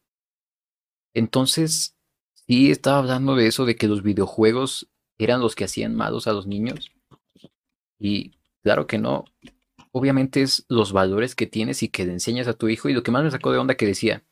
Entonces, 1.12 1.96
sí 2.46 2.70
estaba 2.70 2.98
hablando 2.98 3.34
de 3.34 3.48
eso, 3.48 3.64
de 3.64 3.74
que 3.74 3.88
los 3.88 4.04
videojuegos 4.04 4.88
eran 5.18 5.40
los 5.40 5.56
que 5.56 5.64
hacían 5.64 5.96
malos 5.96 6.28
a 6.28 6.32
los 6.32 6.46
niños. 6.46 6.92
Y 7.98 8.38
claro 8.62 8.86
que 8.86 8.98
no. 8.98 9.24
Obviamente 9.90 10.40
es 10.42 10.66
los 10.68 10.92
valores 10.92 11.34
que 11.34 11.48
tienes 11.48 11.82
y 11.82 11.88
que 11.88 12.06
le 12.06 12.12
enseñas 12.12 12.46
a 12.46 12.54
tu 12.54 12.68
hijo. 12.68 12.88
Y 12.88 12.92
lo 12.92 13.02
que 13.02 13.10
más 13.10 13.24
me 13.24 13.30
sacó 13.32 13.50
de 13.50 13.58
onda 13.58 13.74
que 13.74 13.86
decía, 13.86 14.22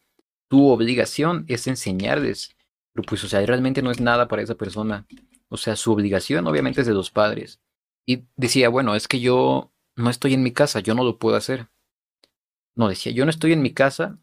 tu 0.47 0.69
obligación 0.69 1.47
es 1.49 1.67
enseñarles. 1.67 2.55
Pero 2.93 3.05
pues, 3.09 3.25
o 3.25 3.29
sea, 3.29 3.45
realmente 3.45 3.83
no 3.83 3.91
es 3.91 4.01
nada 4.01 4.29
para 4.29 4.43
esa 4.43 4.55
persona. 4.55 5.05
O 5.53 5.59
sea, 5.59 5.77
su 5.77 5.93
obligación 5.93 6.47
obviamente 6.47 6.81
es 6.81 6.87
de 6.87 6.95
los 6.95 7.11
padres. 7.11 7.61
Y 8.07 8.25
decía, 8.37 8.71
bueno, 8.71 8.95
es 8.95 9.07
que 9.07 9.21
yo 9.21 9.71
no 9.97 10.09
estoy 10.09 10.33
en 10.33 10.43
mi 10.43 10.53
casa, 10.53 10.81
yo 10.81 10.95
no 10.95 11.05
lo 11.05 11.19
puedo 11.19 11.37
hacer. 11.37 11.69
No, 12.75 12.88
decía, 12.88 13.12
yo 13.12 13.27
no 13.27 13.31
estoy 13.31 13.53
en 13.53 13.61
mi 13.61 13.75
casa, 13.75 14.19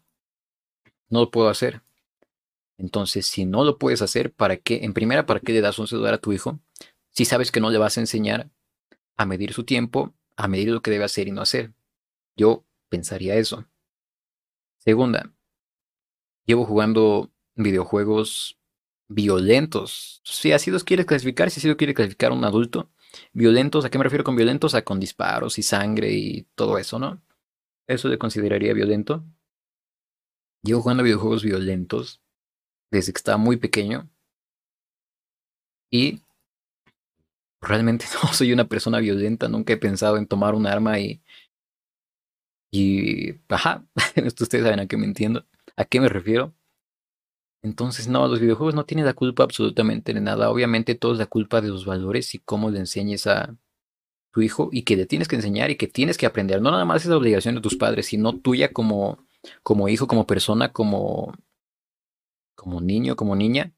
no 1.08 1.20
lo 1.20 1.30
puedo 1.30 1.48
hacer. 1.48 1.82
Entonces, 2.78 3.28
si 3.28 3.44
no 3.44 3.62
lo 3.62 3.78
puedes 3.78 4.02
hacer, 4.02 4.32
¿para 4.32 4.56
qué? 4.56 4.80
En 4.82 4.92
primera, 4.92 5.24
¿para 5.24 5.38
qué 5.38 5.52
le 5.52 5.60
das 5.60 5.78
un 5.78 5.86
celular 5.86 6.14
a 6.14 6.18
tu 6.18 6.32
hijo? 6.32 6.58
Si 7.10 7.24
sabes 7.24 7.52
que 7.52 7.60
no 7.60 7.70
le 7.70 7.78
vas 7.78 7.96
a 7.96 8.00
enseñar 8.00 8.50
a 9.16 9.24
medir 9.24 9.52
su 9.52 9.62
tiempo, 9.62 10.12
a 10.36 10.48
medir 10.48 10.70
lo 10.70 10.82
que 10.82 10.90
debe 10.90 11.04
hacer 11.04 11.28
y 11.28 11.30
no 11.30 11.42
hacer. 11.42 11.72
Yo 12.36 12.64
pensaría 12.88 13.36
eso. 13.36 13.66
Segunda, 14.78 15.32
llevo 16.44 16.64
jugando 16.64 17.30
videojuegos 17.54 18.59
violentos. 19.10 20.22
Si 20.24 20.52
así 20.52 20.70
los 20.70 20.84
quieres 20.84 21.04
clasificar, 21.06 21.50
si 21.50 21.60
así 21.60 21.68
lo 21.68 21.76
quiere 21.76 21.94
clasificar 21.94 22.32
un 22.32 22.44
adulto. 22.44 22.90
Violentos, 23.32 23.84
¿a 23.84 23.90
qué 23.90 23.98
me 23.98 24.04
refiero 24.04 24.24
con 24.24 24.36
violentos? 24.36 24.74
A 24.74 24.82
con 24.84 25.00
disparos 25.00 25.58
y 25.58 25.62
sangre 25.62 26.12
y 26.12 26.42
todo 26.54 26.78
eso, 26.78 26.98
¿no? 26.98 27.20
Eso 27.88 28.08
le 28.08 28.18
consideraría 28.18 28.72
violento. 28.72 29.24
Llevo 30.62 30.82
jugando 30.82 31.02
videojuegos 31.02 31.42
violentos 31.42 32.22
desde 32.90 33.12
que 33.12 33.18
estaba 33.18 33.38
muy 33.38 33.56
pequeño. 33.56 34.08
Y 35.90 36.22
realmente 37.60 38.06
no 38.22 38.32
soy 38.32 38.52
una 38.52 38.68
persona 38.68 38.98
violenta, 39.00 39.48
nunca 39.48 39.72
he 39.72 39.76
pensado 39.76 40.16
en 40.16 40.26
tomar 40.26 40.54
un 40.54 40.66
arma 40.66 40.98
y... 41.00 41.22
Y... 42.72 43.34
Ajá, 43.48 43.84
ustedes 44.24 44.62
saben 44.62 44.80
a 44.80 44.86
qué 44.86 44.96
me 44.96 45.06
entiendo, 45.06 45.46
a 45.76 45.84
qué 45.84 46.00
me 46.00 46.08
refiero. 46.08 46.54
Entonces, 47.62 48.08
no, 48.08 48.26
los 48.28 48.40
videojuegos 48.40 48.74
no 48.74 48.86
tienen 48.86 49.04
la 49.06 49.14
culpa 49.14 49.44
absolutamente 49.44 50.14
de 50.14 50.20
nada. 50.20 50.50
Obviamente 50.50 50.94
todo 50.94 51.12
es 51.12 51.18
la 51.18 51.26
culpa 51.26 51.60
de 51.60 51.68
los 51.68 51.84
valores 51.84 52.34
y 52.34 52.38
cómo 52.38 52.70
le 52.70 52.78
enseñes 52.78 53.26
a 53.26 53.56
tu 54.32 54.42
hijo 54.42 54.70
y 54.72 54.82
que 54.84 54.96
le 54.96 55.06
tienes 55.06 55.28
que 55.28 55.36
enseñar 55.36 55.70
y 55.70 55.76
que 55.76 55.88
tienes 55.88 56.18
que 56.18 56.26
aprender. 56.26 56.62
No 56.62 56.70
nada 56.70 56.84
más 56.84 57.02
es 57.02 57.08
la 57.08 57.16
obligación 57.16 57.56
de 57.56 57.60
tus 57.60 57.76
padres, 57.76 58.06
sino 58.06 58.38
tuya 58.38 58.72
como, 58.72 59.26
como 59.62 59.88
hijo, 59.88 60.06
como 60.06 60.26
persona, 60.26 60.72
como, 60.72 61.34
como 62.54 62.80
niño, 62.80 63.16
como 63.16 63.36
niña, 63.36 63.72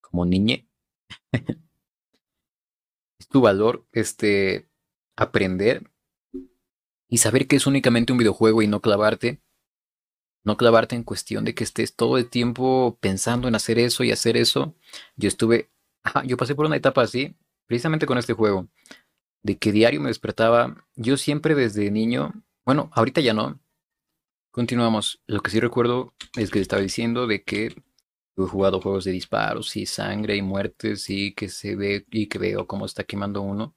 como 0.00 0.24
niñe. 0.24 0.68
tu 3.32 3.40
valor 3.40 3.86
este, 3.92 4.68
aprender 5.16 5.90
y 7.08 7.18
saber 7.18 7.48
que 7.48 7.56
es 7.56 7.66
únicamente 7.66 8.12
un 8.12 8.18
videojuego 8.18 8.62
y 8.62 8.68
no 8.68 8.80
clavarte. 8.80 9.40
No 10.44 10.56
clavarte 10.56 10.96
en 10.96 11.04
cuestión 11.04 11.44
de 11.44 11.54
que 11.54 11.64
estés 11.64 11.94
todo 11.94 12.18
el 12.18 12.28
tiempo 12.28 12.98
pensando 13.00 13.48
en 13.48 13.54
hacer 13.54 13.78
eso 13.78 14.04
y 14.04 14.10
hacer 14.12 14.36
eso. 14.36 14.74
Yo 15.16 15.28
estuve, 15.28 15.70
yo 16.24 16.36
pasé 16.36 16.54
por 16.54 16.66
una 16.66 16.76
etapa 16.76 17.02
así, 17.02 17.34
precisamente 17.66 18.06
con 18.06 18.18
este 18.18 18.32
juego, 18.32 18.68
de 19.42 19.58
que 19.58 19.72
diario 19.72 20.00
me 20.00 20.08
despertaba. 20.08 20.76
Yo 20.96 21.16
siempre 21.16 21.54
desde 21.54 21.90
niño, 21.90 22.32
bueno, 22.64 22.90
ahorita 22.92 23.20
ya 23.20 23.34
no. 23.34 23.60
Continuamos. 24.50 25.22
Lo 25.26 25.40
que 25.40 25.50
sí 25.50 25.60
recuerdo 25.60 26.14
es 26.36 26.50
que 26.50 26.60
estaba 26.60 26.82
diciendo 26.82 27.26
de 27.26 27.42
que 27.42 27.74
He 28.36 28.42
jugado 28.42 28.80
juegos 28.80 29.04
de 29.04 29.12
disparos 29.12 29.76
y 29.76 29.84
sangre 29.84 30.36
y 30.36 30.42
muertes 30.42 31.10
y 31.10 31.34
que 31.34 31.48
se 31.48 31.76
ve 31.76 32.06
y 32.10 32.28
que 32.28 32.38
veo 32.38 32.66
cómo 32.66 32.86
está 32.86 33.04
quemando 33.04 33.42
uno. 33.42 33.74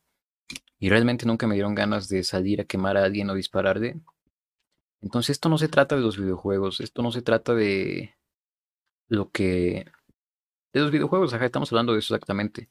Y 0.80 0.90
realmente 0.90 1.26
nunca 1.26 1.48
me 1.48 1.56
dieron 1.56 1.76
ganas 1.76 2.08
de 2.08 2.24
salir 2.24 2.62
a 2.62 2.66
quemar 2.66 2.98
a 2.98 3.04
alguien 3.04 3.30
o 3.30 3.34
dispararle. 3.36 4.00
Entonces 5.06 5.30
esto 5.30 5.50
no 5.50 5.60
se 5.60 5.68
trata 5.68 5.96
de 5.96 6.02
los 6.02 6.18
videojuegos, 6.18 6.80
esto 6.80 7.04
no 7.04 7.12
se 7.12 7.22
trata 7.22 7.54
de 7.54 8.16
lo 9.08 9.30
que... 9.30 9.86
De 10.74 10.82
los 10.82 10.90
videojuegos, 10.90 11.32
ajá, 11.32 11.46
estamos 11.46 11.72
hablando 11.72 11.94
de 11.94 12.00
eso 12.00 12.16
exactamente. 12.16 12.68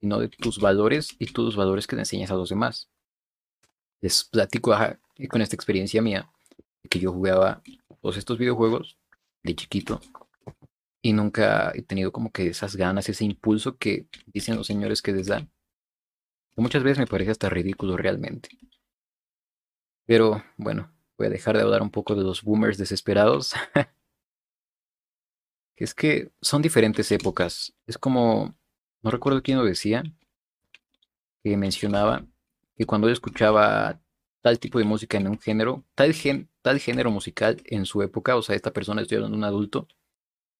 Sino 0.00 0.20
de 0.20 0.28
tus 0.28 0.60
valores 0.60 1.16
y 1.18 1.26
tus 1.26 1.56
valores 1.56 1.88
que 1.88 1.96
le 1.96 2.02
enseñas 2.02 2.30
a 2.30 2.36
los 2.36 2.50
demás. 2.50 2.88
Les 4.00 4.22
platico, 4.22 4.72
ajá, 4.72 5.00
con 5.28 5.42
esta 5.42 5.56
experiencia 5.56 6.00
mía, 6.00 6.30
que 6.88 7.00
yo 7.00 7.12
jugaba 7.12 7.62
todos 8.00 8.16
estos 8.16 8.38
videojuegos 8.38 8.96
de 9.42 9.56
chiquito 9.56 10.00
y 11.02 11.12
nunca 11.12 11.72
he 11.74 11.82
tenido 11.82 12.12
como 12.12 12.30
que 12.30 12.46
esas 12.46 12.76
ganas, 12.76 13.08
ese 13.08 13.24
impulso 13.24 13.76
que 13.76 14.06
dicen 14.26 14.56
los 14.56 14.68
señores 14.68 15.02
que 15.02 15.12
les 15.12 15.26
dan. 15.26 15.50
muchas 16.56 16.84
veces 16.84 17.00
me 17.00 17.08
parece 17.08 17.32
hasta 17.32 17.50
ridículo 17.50 17.96
realmente. 17.96 18.50
Pero 20.06 20.44
bueno, 20.56 20.91
voy 21.18 21.26
a 21.28 21.30
dejar 21.30 21.56
de 21.56 21.62
hablar 21.62 21.82
un 21.82 21.90
poco 21.90 22.14
de 22.14 22.22
los 22.22 22.42
boomers 22.42 22.78
desesperados. 22.78 23.54
es 25.76 25.94
que 25.94 26.30
son 26.40 26.62
diferentes 26.62 27.10
épocas. 27.10 27.74
Es 27.86 27.98
como, 27.98 28.54
no 29.02 29.10
recuerdo 29.10 29.42
quién 29.42 29.58
lo 29.58 29.64
decía, 29.64 30.02
que 31.42 31.56
mencionaba 31.56 32.24
que 32.76 32.86
cuando 32.86 33.08
yo 33.08 33.12
escuchaba 33.12 34.00
tal 34.42 34.58
tipo 34.58 34.78
de 34.78 34.84
música 34.84 35.18
en 35.18 35.28
un 35.28 35.38
género, 35.38 35.84
tal, 35.94 36.14
gen, 36.14 36.48
tal 36.62 36.78
género 36.78 37.10
musical 37.10 37.62
en 37.64 37.86
su 37.86 38.02
época, 38.02 38.36
o 38.36 38.42
sea, 38.42 38.56
esta 38.56 38.72
persona, 38.72 39.02
estoy 39.02 39.16
hablando 39.16 39.36
de 39.36 39.40
un 39.40 39.44
adulto, 39.44 39.88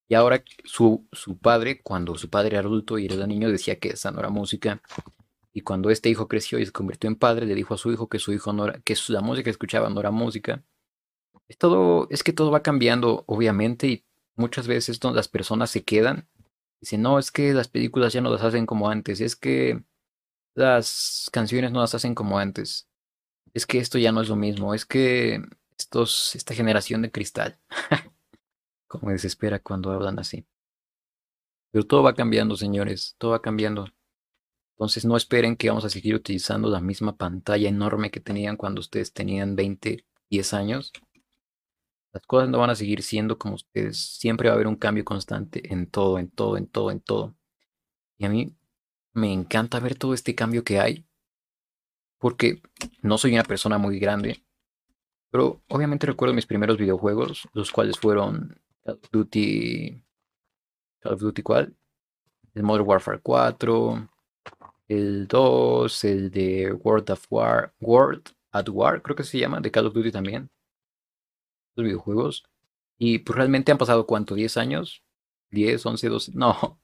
y 0.09 0.15
ahora 0.15 0.45
su, 0.65 1.07
su 1.13 1.39
padre, 1.39 1.81
cuando 1.83 2.17
su 2.17 2.29
padre 2.29 2.59
era 2.59 2.67
adulto 2.67 2.99
y 2.99 3.07
era 3.07 3.27
niño, 3.27 3.51
decía 3.51 3.79
que 3.79 3.91
esa 3.91 4.11
no 4.11 4.21
era 4.21 4.29
música. 4.29 4.83
Y 5.53 5.63
cuando 5.63 5.91
este 5.91 6.09
hijo 6.09 6.29
creció 6.29 6.59
y 6.59 6.67
se 6.67 6.73
convirtió 6.73 7.09
en 7.09 7.17
padre, 7.17 7.47
le 7.47 7.55
dijo 7.55 7.75
a 7.75 7.79
su 7.79 7.93
hijo 7.93 8.09
que 8.09 8.19
su 8.19 8.33
hijo 8.33 8.53
no 8.53 8.67
era, 8.67 8.81
que 8.81 8.97
la 9.09 9.21
música 9.21 9.45
que 9.45 9.51
escuchaba 9.51 9.91
no 9.91 10.01
era 10.01 10.11
música. 10.11 10.65
Es 11.49 11.59
todo, 11.59 12.09
es 12.11 12.23
que 12.23 12.33
todo 12.33 12.51
va 12.51 12.63
cambiando, 12.63 13.25
obviamente, 13.27 13.87
y 13.89 14.05
muchas 14.37 14.67
veces 14.67 15.03
las 15.05 15.29
personas 15.29 15.71
se 15.71 15.85
quedan. 15.85 16.29
Dicen, 16.81 17.03
no, 17.03 17.19
es 17.19 17.31
que 17.31 17.53
las 17.53 17.69
películas 17.69 18.13
ya 18.13 18.21
no 18.21 18.31
las 18.31 18.43
hacen 18.43 18.67
como 18.67 18.89
antes, 18.89 19.21
es 19.21 19.37
que 19.37 19.85
las 20.55 21.29
canciones 21.33 21.73
no 21.73 21.81
las 21.81 21.95
hacen 21.95 22.15
como 22.15 22.39
antes. 22.39 22.89
Es 23.55 23.67
que 23.67 23.79
esto 23.79 23.99
ya 23.99 24.13
no 24.13 24.23
es 24.23 24.29
lo 24.29 24.37
mismo, 24.37 24.75
es 24.75 24.87
que 24.87 25.43
estos, 25.79 26.35
esta 26.35 26.55
generación 26.55 27.03
de 27.03 27.11
cristal. 27.11 27.59
como 28.93 29.11
desespera 29.11 29.59
cuando 29.59 29.91
hablan 29.91 30.19
así. 30.19 30.47
Pero 31.71 31.87
todo 31.87 32.03
va 32.03 32.15
cambiando, 32.15 32.57
señores, 32.57 33.15
todo 33.17 33.31
va 33.31 33.41
cambiando. 33.41 33.87
Entonces 34.83 35.05
no 35.05 35.17
esperen 35.17 35.55
que 35.55 35.69
vamos 35.69 35.85
a 35.85 35.91
seguir 35.91 36.17
utilizando 36.17 36.69
la 36.69 36.81
misma 36.81 37.17
pantalla 37.17 37.69
enorme 37.69 38.11
que 38.11 38.19
tenían 38.19 38.57
cuando 38.57 38.81
ustedes 38.81 39.13
tenían 39.13 39.55
20, 39.55 40.05
10 40.29 40.55
años. 40.55 40.93
Las 42.13 42.27
cosas 42.27 42.49
no 42.49 42.59
van 42.59 42.71
a 42.71 42.75
seguir 42.75 43.05
siendo 43.05 43.39
como 43.39 43.55
ustedes. 43.55 44.17
Siempre 44.19 44.49
va 44.49 44.55
a 44.55 44.57
haber 44.57 44.67
un 44.67 44.75
cambio 44.75 45.05
constante 45.05 45.73
en 45.73 45.89
todo, 45.89 46.19
en 46.19 46.31
todo, 46.31 46.57
en 46.57 46.67
todo, 46.67 46.91
en 46.91 46.99
todo. 46.99 47.37
Y 48.19 48.25
a 48.25 48.29
mí 48.29 48.57
me 49.13 49.33
encanta 49.33 49.79
ver 49.79 49.95
todo 49.95 50.15
este 50.15 50.35
cambio 50.35 50.65
que 50.65 50.81
hay. 50.81 51.07
Porque 52.19 52.61
no 53.03 53.19
soy 53.19 53.35
una 53.35 53.45
persona 53.45 53.79
muy 53.79 54.01
grande. 54.01 54.45
Pero 55.31 55.63
obviamente 55.69 56.09
recuerdo 56.09 56.35
mis 56.35 56.47
primeros 56.47 56.77
videojuegos, 56.77 57.49
los 57.53 57.71
cuales 57.71 58.01
fueron 58.01 58.61
Call 58.83 58.97
of 58.97 59.11
Duty. 59.13 60.03
Call 60.99 61.15
of 61.15 61.21
Duty 61.21 61.43
¿cuál? 61.43 61.77
El 62.53 62.65
Modern 62.65 62.89
Warfare 62.89 63.21
4, 63.23 64.09
el 64.93 65.27
2, 65.29 66.05
el 66.05 66.31
de 66.31 66.73
World 66.73 67.11
of 67.11 67.27
War, 67.31 67.75
World 67.81 68.31
at 68.53 68.69
War, 68.69 69.03
creo 69.03 69.17
que 69.17 69.25
se 69.25 69.39
llama, 69.39 69.61
de 69.61 69.71
Call 69.71 69.87
of 69.87 69.95
Duty 69.95 70.13
también. 70.13 70.51
Los 71.75 71.85
videojuegos. 71.85 72.45
Y 72.99 73.19
pues 73.21 73.37
realmente 73.37 73.73
han 73.73 73.79
pasado 73.79 74.07
cuánto, 74.07 74.35
10 74.35 74.57
años, 74.59 75.03
10, 75.51 75.85
11, 75.87 76.09
12, 76.09 76.33
no, 76.35 76.81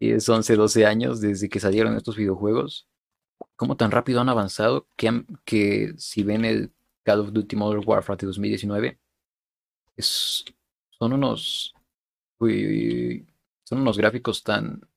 10, 0.00 0.28
11, 0.28 0.56
12 0.56 0.86
años 0.86 1.20
desde 1.20 1.48
que 1.48 1.60
salieron 1.60 1.96
estos 1.96 2.16
videojuegos. 2.16 2.88
¿Cómo 3.56 3.76
tan 3.76 3.90
rápido 3.90 4.20
han 4.20 4.28
avanzado 4.28 4.88
que, 4.96 5.24
que 5.44 5.94
si 5.98 6.22
ven 6.22 6.44
el 6.44 6.72
Call 7.04 7.20
of 7.20 7.32
Duty 7.32 7.56
Modern 7.56 7.82
Warfare 7.86 8.18
de 8.18 8.26
2019, 8.28 8.98
es, 9.96 10.44
son 10.90 11.12
unos, 11.12 11.74
son 12.38 13.80
unos 13.80 13.98
gráficos 13.98 14.42
tan 14.42 14.88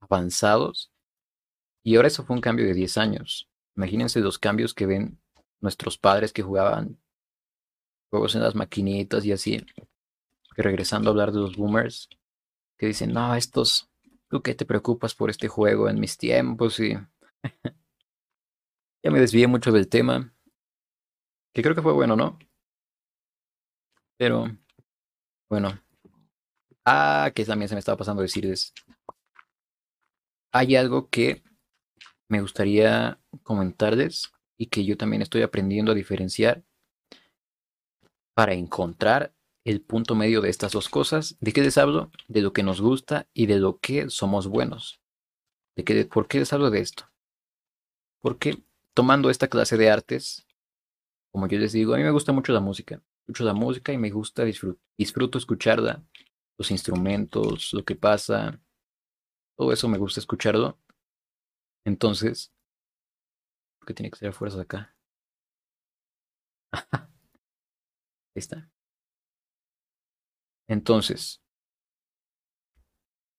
avanzados 0.00 0.92
y 1.88 1.96
ahora 1.96 2.08
eso 2.08 2.22
fue 2.22 2.36
un 2.36 2.42
cambio 2.42 2.66
de 2.66 2.74
10 2.74 2.98
años. 2.98 3.48
Imagínense 3.74 4.20
los 4.20 4.38
cambios 4.38 4.74
que 4.74 4.84
ven 4.84 5.18
nuestros 5.58 5.96
padres 5.96 6.34
que 6.34 6.42
jugaban 6.42 7.00
juegos 8.10 8.34
en 8.34 8.42
las 8.42 8.54
maquinitas 8.54 9.24
y 9.24 9.32
así. 9.32 9.64
Que 10.54 10.62
regresando 10.62 11.08
a 11.08 11.12
hablar 11.12 11.32
de 11.32 11.38
los 11.38 11.56
boomers, 11.56 12.10
que 12.76 12.88
dicen, 12.88 13.14
no, 13.14 13.34
estos, 13.34 13.88
¿tú 14.28 14.42
qué 14.42 14.54
te 14.54 14.66
preocupas 14.66 15.14
por 15.14 15.30
este 15.30 15.48
juego 15.48 15.88
en 15.88 15.98
mis 15.98 16.18
tiempos? 16.18 16.78
Y 16.78 16.92
ya 19.02 19.10
me 19.10 19.20
desvié 19.20 19.46
mucho 19.46 19.72
del 19.72 19.88
tema, 19.88 20.34
que 21.54 21.62
creo 21.62 21.74
que 21.74 21.80
fue 21.80 21.94
bueno, 21.94 22.16
¿no? 22.16 22.38
Pero, 24.18 24.54
bueno. 25.48 25.80
Ah, 26.84 27.32
que 27.34 27.46
también 27.46 27.70
se 27.70 27.74
me 27.74 27.78
estaba 27.78 27.96
pasando 27.96 28.20
decirles. 28.20 28.74
Hay 30.52 30.76
algo 30.76 31.08
que 31.08 31.47
me 32.28 32.40
gustaría 32.40 33.20
comentarles 33.42 34.32
y 34.56 34.66
que 34.66 34.84
yo 34.84 34.96
también 34.96 35.22
estoy 35.22 35.42
aprendiendo 35.42 35.92
a 35.92 35.94
diferenciar 35.94 36.62
para 38.34 38.54
encontrar 38.54 39.34
el 39.64 39.80
punto 39.80 40.14
medio 40.14 40.40
de 40.40 40.50
estas 40.50 40.72
dos 40.72 40.88
cosas. 40.88 41.36
¿De 41.40 41.52
qué 41.52 41.62
les 41.62 41.78
hablo? 41.78 42.10
De 42.28 42.40
lo 42.40 42.52
que 42.52 42.62
nos 42.62 42.80
gusta 42.80 43.28
y 43.34 43.46
de 43.46 43.58
lo 43.58 43.78
que 43.78 44.10
somos 44.10 44.46
buenos. 44.46 45.00
¿De 45.76 45.84
qué, 45.84 46.04
¿Por 46.04 46.28
qué 46.28 46.38
les 46.38 46.52
hablo 46.52 46.70
de 46.70 46.80
esto? 46.80 47.10
Porque 48.20 48.62
tomando 48.94 49.30
esta 49.30 49.48
clase 49.48 49.76
de 49.76 49.90
artes, 49.90 50.46
como 51.32 51.46
yo 51.46 51.58
les 51.58 51.72
digo, 51.72 51.94
a 51.94 51.98
mí 51.98 52.02
me 52.02 52.10
gusta 52.10 52.32
mucho 52.32 52.52
la 52.52 52.60
música. 52.60 53.02
Escucho 53.20 53.44
la 53.44 53.54
música 53.54 53.92
y 53.92 53.98
me 53.98 54.10
gusta 54.10 54.44
disfruto, 54.44 54.80
disfruto 54.96 55.38
escucharla, 55.38 56.02
los 56.56 56.70
instrumentos, 56.70 57.72
lo 57.72 57.84
que 57.84 57.94
pasa. 57.94 58.60
Todo 59.56 59.72
eso 59.72 59.88
me 59.88 59.98
gusta 59.98 60.20
escucharlo. 60.20 60.78
Entonces, 61.88 62.52
¿por 63.78 63.86
qué 63.88 63.94
tiene 63.94 64.10
que 64.10 64.18
ser 64.18 64.28
a 64.28 64.32
fuerzas 64.32 64.60
acá? 64.60 64.94
Ahí 68.34 68.40
está. 68.40 68.68
Entonces, 70.66 71.42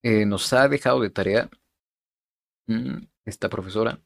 eh, 0.03 0.25
nos 0.25 0.51
ha 0.53 0.67
dejado 0.67 1.01
de 1.01 1.09
tarea 1.09 1.49
mm, 2.67 3.07
esta 3.25 3.49
profesora 3.49 3.99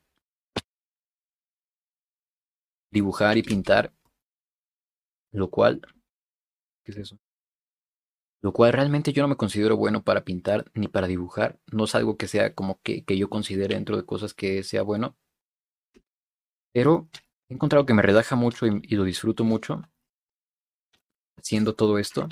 dibujar 2.92 3.38
y 3.38 3.44
pintar, 3.44 3.92
lo 5.34 5.50
cual, 5.50 5.82
¿qué 6.84 6.92
es 6.92 6.98
eso? 6.98 7.20
Lo 8.44 8.52
cual 8.52 8.74
realmente 8.74 9.14
yo 9.14 9.24
no 9.24 9.30
me 9.30 9.38
considero 9.38 9.78
bueno 9.78 10.04
para 10.04 10.26
pintar 10.26 10.66
ni 10.74 10.90
para 10.90 11.08
dibujar. 11.08 11.60
No 11.72 11.86
es 11.86 11.96
algo 11.96 12.18
que 12.18 12.28
sea 12.28 12.54
como 12.54 12.82
que, 12.82 13.06
que 13.06 13.18
yo 13.18 13.30
considere 13.30 13.76
dentro 13.76 13.96
de 13.96 14.06
cosas 14.06 14.34
que 14.34 14.64
sea 14.64 14.84
bueno. 14.84 15.16
Pero 16.74 17.08
he 17.48 17.54
encontrado 17.54 17.86
que 17.86 17.94
me 17.94 18.02
relaja 18.02 18.36
mucho 18.36 18.66
y, 18.68 18.96
lo 18.96 19.06
disfruto 19.06 19.46
mucho 19.46 19.82
haciendo 21.38 21.74
todo 21.76 21.98
esto. 21.98 22.28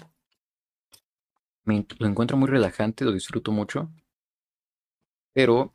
Me, 1.63 1.85
lo 1.99 2.07
encuentro 2.07 2.35
muy 2.35 2.49
relajante, 2.49 3.05
lo 3.05 3.13
disfruto 3.13 3.53
mucho. 3.53 3.89
Pero 5.33 5.73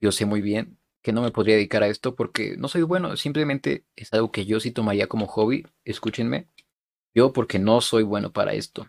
yo 0.00 0.12
sé 0.12 0.24
muy 0.24 0.40
bien 0.40 0.78
que 1.02 1.12
no 1.12 1.20
me 1.20 1.30
podría 1.30 1.56
dedicar 1.56 1.82
a 1.82 1.88
esto 1.88 2.14
porque 2.14 2.56
no 2.56 2.68
soy 2.68 2.82
bueno. 2.82 3.18
Simplemente 3.18 3.84
es 3.96 4.12
algo 4.14 4.32
que 4.32 4.46
yo 4.46 4.60
sí 4.60 4.70
tomaría 4.70 5.08
como 5.08 5.26
hobby. 5.26 5.66
Escúchenme. 5.84 6.48
Yo 7.14 7.34
porque 7.34 7.58
no 7.58 7.82
soy 7.82 8.02
bueno 8.02 8.32
para 8.32 8.54
esto 8.54 8.88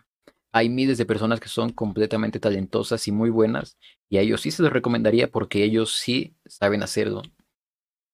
hay 0.56 0.70
miles 0.70 0.96
de 0.96 1.04
personas 1.04 1.38
que 1.38 1.48
son 1.48 1.70
completamente 1.70 2.40
talentosas 2.40 3.06
y 3.08 3.12
muy 3.12 3.28
buenas, 3.28 3.76
y 4.08 4.16
a 4.16 4.22
ellos 4.22 4.40
sí 4.40 4.50
se 4.50 4.62
los 4.62 4.72
recomendaría 4.72 5.30
porque 5.30 5.62
ellos 5.62 5.94
sí 5.94 6.34
saben 6.46 6.82
hacerlo. 6.82 7.20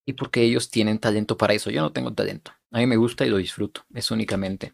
Y 0.05 0.15
porque 0.15 0.43
ellos 0.43 0.69
tienen 0.69 0.99
talento 0.99 1.37
para 1.37 1.55
eso. 1.55 1.71
Yo 1.71 1.83
no 1.83 1.93
tengo 1.93 2.13
talento. 2.13 2.51
A 2.73 2.79
mí 2.79 2.87
me 2.87 2.97
gusta 2.97 3.25
y 3.25 3.31
lo 3.31 3.37
disfruto. 3.37 3.83
Es 3.95 4.11
únicamente. 4.11 4.73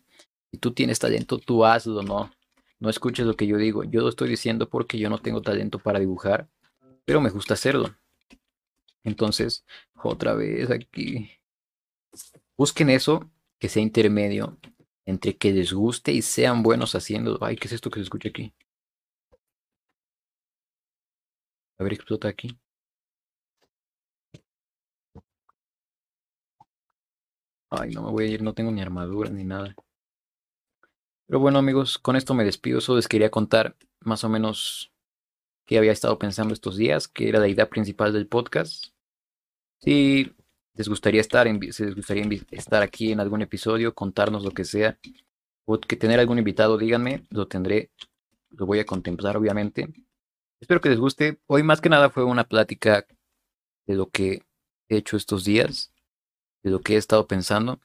Si 0.51 0.57
tú 0.57 0.73
tienes 0.73 0.99
talento, 0.99 1.37
tú 1.37 1.67
hazlo, 1.67 2.03
no. 2.03 2.33
No 2.81 2.89
escuches 2.89 3.27
lo 3.27 3.37
que 3.37 3.47
yo 3.47 3.59
digo. 3.59 3.85
Yo 3.85 4.01
lo 4.01 4.09
estoy 4.09 4.31
diciendo 4.31 4.71
porque 4.71 4.99
yo 4.99 5.11
no 5.11 5.19
tengo 5.19 5.43
talento 5.43 5.79
para 5.79 5.99
dibujar, 5.99 6.49
pero 7.05 7.21
me 7.21 7.29
gusta 7.29 7.53
hacerlo. 7.53 7.95
Entonces, 9.05 9.67
otra 10.03 10.33
vez 10.33 10.71
aquí. 10.71 11.31
Busquen 12.57 12.89
eso 12.89 13.31
que 13.59 13.69
sea 13.69 13.83
intermedio 13.83 14.57
entre 15.09 15.39
que 15.39 15.53
les 15.53 15.73
guste 15.73 16.13
y 16.13 16.21
sean 16.23 16.63
buenos 16.63 16.95
haciendo. 16.95 17.39
Ay, 17.41 17.57
¿qué 17.57 17.67
es 17.67 17.73
esto 17.73 17.91
que 17.91 17.99
se 17.99 18.05
escucha 18.05 18.29
aquí? 18.29 18.53
A 21.79 21.83
ver, 21.85 21.95
explota 21.95 22.29
aquí. 22.29 22.59
Ay, 27.71 27.91
no 27.93 28.03
me 28.03 28.11
voy 28.11 28.25
a 28.25 28.29
ir, 28.29 28.43
no 28.43 28.53
tengo 28.53 28.71
ni 28.71 28.83
armadura 28.83 29.31
ni 29.31 29.45
nada. 29.45 29.75
Pero 31.27 31.41
bueno, 31.41 31.59
amigos, 31.59 31.97
con 31.99 32.15
esto 32.17 32.35
me 32.35 32.45
despido. 32.45 32.83
Solo 32.83 32.97
les 32.97 33.09
quería 33.09 33.31
contar 33.31 33.77
más 34.01 34.25
o 34.25 34.29
menos 34.29 34.93
qué 35.65 35.79
había 35.79 35.93
estado 35.93 36.19
pensando 36.19 36.53
estos 36.53 36.77
días, 36.77 37.09
que 37.09 37.31
era 37.31 37.41
la 37.41 37.49
idea 37.49 37.71
principal 37.71 38.13
del 38.13 38.27
podcast. 38.27 38.89
Sí 39.81 40.35
les 40.79 40.89
gustaría 40.89 41.21
estar, 41.21 41.49
en, 41.49 41.61
si 41.73 41.85
les 41.85 41.97
gustaría 41.97 42.25
estar 42.53 42.83
aquí 42.83 43.11
en 43.11 43.19
algún 43.19 43.43
episodio, 43.43 43.95
contarnos 43.95 44.45
lo 44.45 44.53
que 44.53 44.65
sea, 44.65 44.97
o 45.65 45.79
que 45.81 45.97
tener 45.97 46.21
algún 46.21 46.39
invitado, 46.39 46.79
díganme, 46.79 47.27
lo 47.31 47.49
tendré, 47.49 47.91
lo 48.51 48.65
voy 48.65 48.79
a 48.79 48.87
contemplar 48.87 49.37
obviamente. 49.37 49.93
Espero 50.61 50.81
que 50.81 50.89
les 50.89 51.01
guste. 51.01 51.41
Hoy 51.47 51.65
más 51.65 51.81
que 51.81 51.89
nada 51.89 52.11
fue 52.11 52.23
una 52.23 52.45
plática 52.45 53.07
de 53.87 53.95
lo 53.97 54.09
que 54.09 54.45
he 54.89 54.97
hecho 54.99 55.17
estos 55.17 55.45
días, 55.45 55.93
de 56.63 56.71
lo 56.71 56.81
que 56.81 56.95
he 56.95 56.97
estado 56.97 57.27
pensando. 57.27 57.81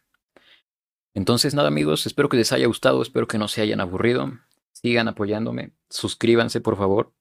Entonces, 1.15 1.55
nada 1.55 1.69
amigos, 1.69 2.05
espero 2.05 2.29
que 2.29 2.37
les 2.37 2.51
haya 2.51 2.67
gustado, 2.67 3.01
espero 3.01 3.27
que 3.27 3.39
no 3.39 3.47
se 3.47 3.61
hayan 3.61 3.81
aburrido. 3.81 4.31
Sigan 4.71 5.07
apoyándome, 5.07 5.73
suscríbanse 5.89 6.61
por 6.61 6.77
favor. 6.77 7.11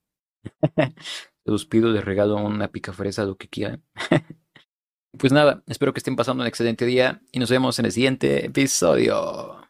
los 1.44 1.64
pido, 1.64 1.90
les 1.90 2.04
regalo 2.04 2.36
una 2.36 2.68
pica 2.68 2.92
fresa, 2.92 3.24
lo 3.24 3.36
que 3.36 3.48
quieran. 3.48 3.82
Pues 5.18 5.32
nada, 5.32 5.62
espero 5.66 5.92
que 5.92 5.98
estén 5.98 6.16
pasando 6.16 6.42
un 6.42 6.48
excelente 6.48 6.86
día 6.86 7.20
y 7.32 7.38
nos 7.38 7.50
vemos 7.50 7.78
en 7.78 7.84
el 7.86 7.92
siguiente 7.92 8.46
episodio. 8.46 9.61